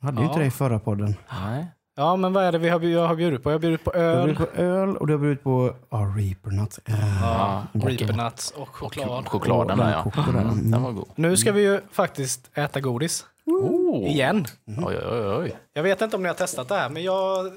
[0.00, 1.14] Jag hade ju inte det i förra podden.
[1.44, 1.66] Nej.
[1.96, 3.50] Ja, men vad är det vi har, jag har bjudit på?
[3.50, 5.74] Jag har bjudit på Du har öl, bjudit på öl och du har bjudit på
[5.90, 6.80] ja, Reaper Nuts.
[6.84, 7.96] Äh, ja, okej.
[7.96, 9.28] Reaper Nuts och choklad.
[9.28, 10.02] Chokladen där ja.
[10.02, 10.36] chokladen.
[10.36, 11.08] Mm, den var god.
[11.14, 13.26] Nu ska vi ju faktiskt äta godis.
[13.46, 14.10] Oh.
[14.10, 14.46] Igen.
[14.66, 15.56] Oj, oj, oj, oj.
[15.72, 17.52] Jag vet inte om ni har testat det här, men jag eh,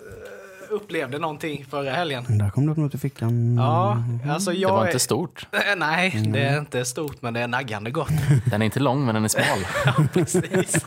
[0.69, 2.25] upplevde någonting förra helgen.
[2.37, 3.57] Där kom det upp något i fickan.
[3.57, 5.47] Ja, alltså jag Det var är- inte stort.
[5.77, 8.09] Nej, det är inte stort, men det är naggande gott.
[8.51, 10.07] Den är inte lång, men den är smal.
[10.13, 10.85] Precis.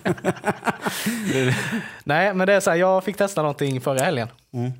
[2.04, 4.28] Nej, men det är så här, jag fick testa någonting förra helgen.
[4.52, 4.70] Mm.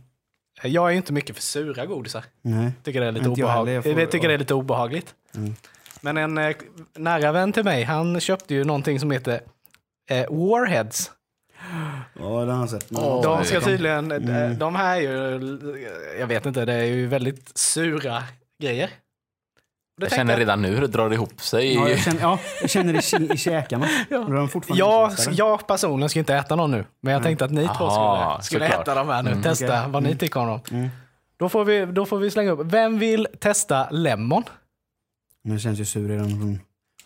[0.62, 2.24] Jag är ju inte mycket för sura godisar.
[2.42, 2.72] Nej.
[2.82, 3.84] Tycker det är lite, Inte jag obehagligt.
[3.84, 5.14] heller, jag Jag, får- tycker det är lite obehagligt.
[5.34, 5.54] Mm.
[6.00, 6.56] Men en eh,
[6.96, 9.40] nära vän till mig, han köpte ju någonting som heter
[10.10, 11.10] eh, Warheads.
[12.18, 12.86] Ja, det har jag sett.
[12.92, 14.58] Åh, de ska tydligen, eh, Mm.
[14.58, 15.78] de här är ju,
[16.18, 18.22] jag vet inte, det är ju väldigt sura
[18.62, 18.90] grejer.
[20.00, 21.74] Det Jag känner redan nu hur det drar ihop sig.
[21.74, 23.88] Ja, jag känner, ja, jag känner det i, i käkarna.
[24.10, 24.50] Ja.
[24.68, 28.42] Jag, jag personligen ska inte äta någon nu, men jag tänkte att ni två skulle,
[28.42, 28.82] skulle såklart.
[28.88, 29.30] äta de här nu.
[29.30, 29.90] Mm, testa okej.
[29.90, 30.18] vad ni Mm.
[30.18, 30.60] tycker om dem.
[30.70, 30.88] Mm.
[31.36, 32.60] Då, får vi, då får vi slänga upp.
[32.64, 34.42] Vem vill testa lemon?
[35.44, 36.60] Det känns ju sur redan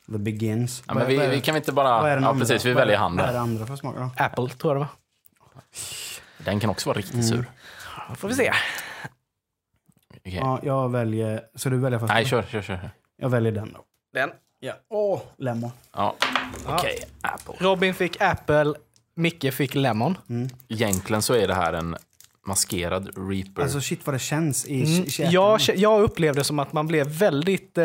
[0.07, 0.82] the begins.
[0.86, 2.11] Ja, men vi, vi kan vi inte bara...
[2.11, 2.34] Ja, andra?
[2.34, 2.64] precis.
[2.64, 4.11] Vi Vad väljer hand Vad är det andra för smak då?
[4.24, 4.88] Apple, tror jag det var.
[6.44, 7.26] Den kan också vara riktigt Mm.
[7.26, 7.44] sur.
[8.09, 8.52] Då får vi se.
[10.16, 10.34] Okej.
[10.34, 11.42] Ja, jag väljer...
[11.55, 12.12] Så du väljer först?
[12.12, 12.90] Nej, kör, kör, kör.
[13.16, 13.84] Jag väljer den då.
[14.12, 14.30] Den.
[14.61, 14.72] Ja.
[14.88, 15.70] Åh, lemon.
[15.92, 16.14] Ja.
[16.66, 16.74] Ja.
[16.78, 17.55] Okej, Apple.
[17.59, 18.74] Robin fick Apple,
[19.14, 20.18] Micke fick lemon.
[20.68, 21.96] Egentligen så är det här en
[22.47, 23.62] maskerad Reaper.
[23.62, 24.95] Alltså shit vad det känns i Mm.
[25.18, 25.30] mm.
[25.32, 27.78] Jag, jag upplevde som att man blev väldigt...
[27.78, 27.84] Eh,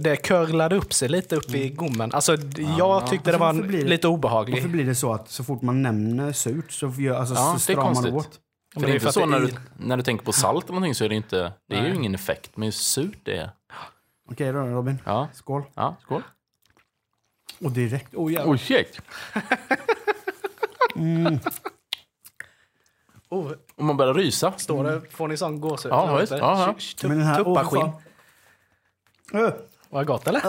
[0.00, 2.12] det curlade upp sig lite upp i gommen.
[2.12, 4.70] Alltså, d- jag tyckte det Alltså, var varför en, blir det- lite Varför obehaglig.
[4.70, 7.60] blir det så att så fort man nämner surt så, gör, alltså, Ja, så det
[7.60, 8.40] stramar man åt?
[8.74, 10.24] För men det är det inte för så när det du, är när du tänker
[10.24, 11.52] på salt eller någonting så är det inte...
[11.68, 12.50] Det är ju ingen effekt.
[12.56, 13.50] Men surt det är...
[14.30, 14.98] Okej då Robin.
[15.04, 15.28] Ja.
[15.34, 15.62] Skål.
[15.74, 16.22] Ja, skål.
[17.60, 18.14] Och direkt.
[18.14, 18.52] Oh, jävlar.
[18.52, 19.00] Oj, shit.
[23.32, 24.52] Oh, Och man börjar rysa.
[24.56, 25.92] står det, får ni sån gåshud?
[25.92, 26.32] Ja, visst.
[26.32, 26.38] det?
[26.38, 27.08] Ja, ja.
[27.08, 27.44] Men den här...
[27.64, 27.92] fan.
[29.34, 29.52] Öh,
[29.90, 30.42] Var det gott eller?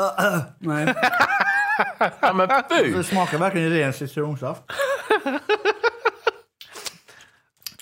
[0.60, 0.94] nej,
[2.22, 2.92] Ja, men fy!
[2.94, 4.62] det smakar verkligen ren citronsaft.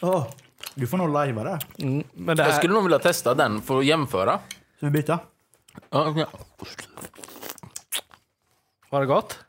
[0.01, 0.27] Åh,
[0.75, 1.59] du får nog lajva där.
[1.77, 4.39] Mm, men det Jag här, skulle nog vilja testa den för att jämföra.
[4.77, 5.19] Ska vi byta?
[5.89, 6.27] Ja, ja.
[8.89, 9.39] Var det gott?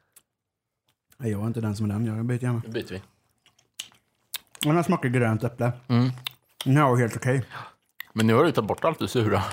[1.17, 2.07] Nej, jag är inte den som är den.
[2.07, 2.63] Jag byter gärna.
[2.67, 3.03] Nu byter vi.
[4.63, 5.73] Den här smakar grönt äpple.
[5.89, 6.11] Mm.
[6.65, 7.45] Den här var helt okej.
[8.13, 9.43] Men nu har du tagit bort allt det sura.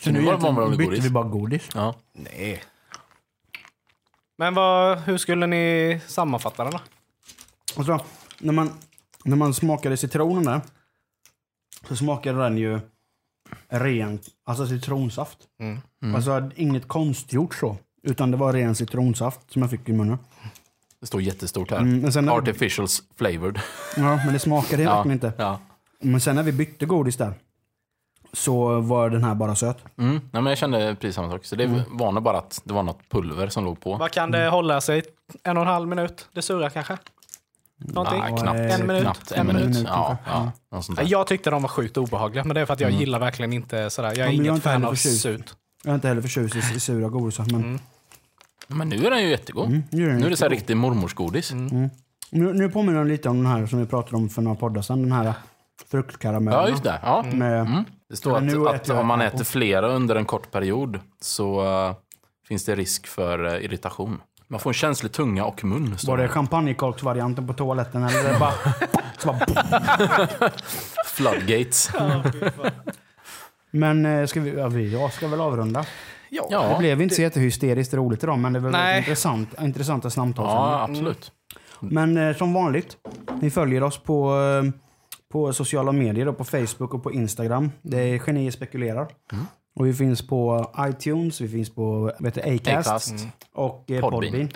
[0.00, 1.04] Så nu var det bara vanlig bytte godis.
[1.04, 1.68] vi bara godis.
[1.74, 1.94] Ja.
[2.12, 2.62] Nej.
[4.38, 6.80] Men vad, hur skulle ni sammanfatta den då?
[7.76, 8.00] Och så,
[8.38, 8.70] när man,
[9.24, 10.60] när man smakade citronen där,
[11.88, 12.80] så smakade den ju
[13.68, 15.38] rent, alltså citronsaft.
[15.60, 16.14] Mm.
[16.14, 17.76] Alltså inget konstgjort så.
[18.02, 20.18] Utan det var ren citronsaft som jag fick i munnen.
[21.00, 21.78] Det står jättestort här.
[21.78, 23.60] Mm, men sen när, Artificials flavored.
[23.96, 24.94] ja, men det smakade Ja.
[24.94, 25.32] verkligen inte.
[25.38, 25.58] Ja.
[26.00, 27.34] Men sen när vi bytte godis där,
[28.32, 29.78] så var den här bara söt.
[29.98, 30.12] Mm.
[30.14, 31.44] Nej, men jag kände precis samma sak.
[31.44, 31.80] Så det Mm.
[31.90, 33.96] var nog bara att det var något pulver som låg på.
[33.96, 35.02] Vad kan det hålla sig?
[35.42, 36.28] En och en halv minut?
[36.32, 36.96] Det sura kanske?
[37.78, 38.20] Någonting?
[38.20, 39.02] Nej, Ja, knappt, En minut?
[39.02, 39.64] knappt en En minut.
[39.64, 41.06] minut ja, ja, något sånt där.
[41.08, 43.90] Jag tyckte de var sjukt obehagliga, men det är för att jag gillar verkligen inte
[43.90, 44.08] sådär.
[44.08, 44.34] Jag är Mm.
[44.34, 45.20] Ja, men jag är inget inte fan heller av förtjust.
[45.22, 45.54] surt.
[45.84, 47.44] Jag är inte heller förtjust i, i sura godisar.
[47.44, 47.78] Men Mm.
[48.68, 49.66] Men nu är den ju jättegod.
[49.68, 51.52] Mm, nu är den nu är det så här riktig mormorsgodis.
[51.52, 51.90] nu,
[52.30, 55.02] nu påminner den lite om den här som vi pratade om för några poddar sedan.
[55.02, 55.34] Den här
[55.90, 56.60] fruktkaramellen.
[56.60, 57.00] Ja, just det.
[57.02, 57.24] Ja.
[57.32, 57.84] Med, Mm.
[58.08, 61.94] Det står att, att om man äter flera under en kort period så eh,
[62.48, 64.20] finns det risk för eh, irritation.
[64.48, 65.96] Man får en känslig tunga och mun.
[66.06, 68.52] Var det champagnekorksvarianten på toaletten eller är det bara...
[69.18, 70.50] så bara
[71.06, 71.90] Floodgates.
[73.70, 75.84] men eh, ska vi, ja, vi jag ska väl avrunda.
[76.30, 76.48] Ja.
[76.50, 76.68] Ja.
[76.68, 80.44] Det blev inte så jättehysteriskt roligt idag, men det var väldigt intressant, intressanta samtal.
[80.46, 81.32] Ja, absolut.
[81.80, 82.96] Men eh, som vanligt,
[83.40, 84.70] ni följer oss på, eh,
[85.32, 87.70] på sociala medier, på Facebook och på Instagram.
[87.82, 89.08] Det är Genier spekulerar.
[89.32, 89.44] Mm.
[89.78, 93.26] Och vi finns på iTunes, vi finns på vet du, Acast, Acast.
[93.52, 94.32] och eh, Podbean.
[94.32, 94.48] Podbean.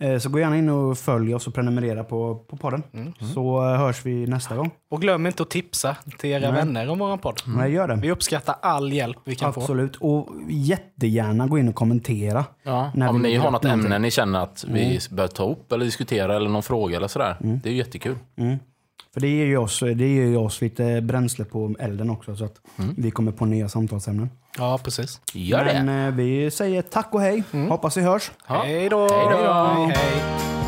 [0.00, 2.82] Eh, Så gå gärna in och följ oss och prenumerera på, på podden.
[2.94, 3.12] Mm.
[3.34, 4.70] Så eh, hörs vi nästa gång.
[4.90, 6.52] Och glöm inte att tipsa till era Nej.
[6.52, 7.42] vänner om våran podd.
[7.46, 7.58] Mm.
[7.58, 7.96] Nej, gör det.
[7.96, 9.60] Vi uppskattar all hjälp vi kan få.
[9.60, 9.96] Absolut.
[9.96, 12.44] Och jättegärna gå in och kommentera.
[12.62, 12.90] Ja.
[12.94, 13.84] När Om vi ni har något någonting.
[13.84, 17.36] ämne ni känner att vi bör ta upp eller diskutera eller någon fråga eller sådär.
[17.40, 17.60] Mm.
[17.62, 18.16] Det är jättekul.
[19.14, 22.44] För det ger ju oss, det ger ju oss lite bränsle på elden också så
[22.44, 22.60] att
[22.96, 24.30] vi kommer på nya samtalsämnen.
[24.58, 25.20] Ja, precis.
[25.32, 25.82] Gör det.
[25.82, 27.42] Men eh, vi säger tack och hej.
[27.68, 28.30] Hoppas vi hörs.
[28.48, 28.62] Ja.
[28.62, 29.00] Hej då!
[29.00, 29.52] Hej då.
[29.94, 30.61] hej.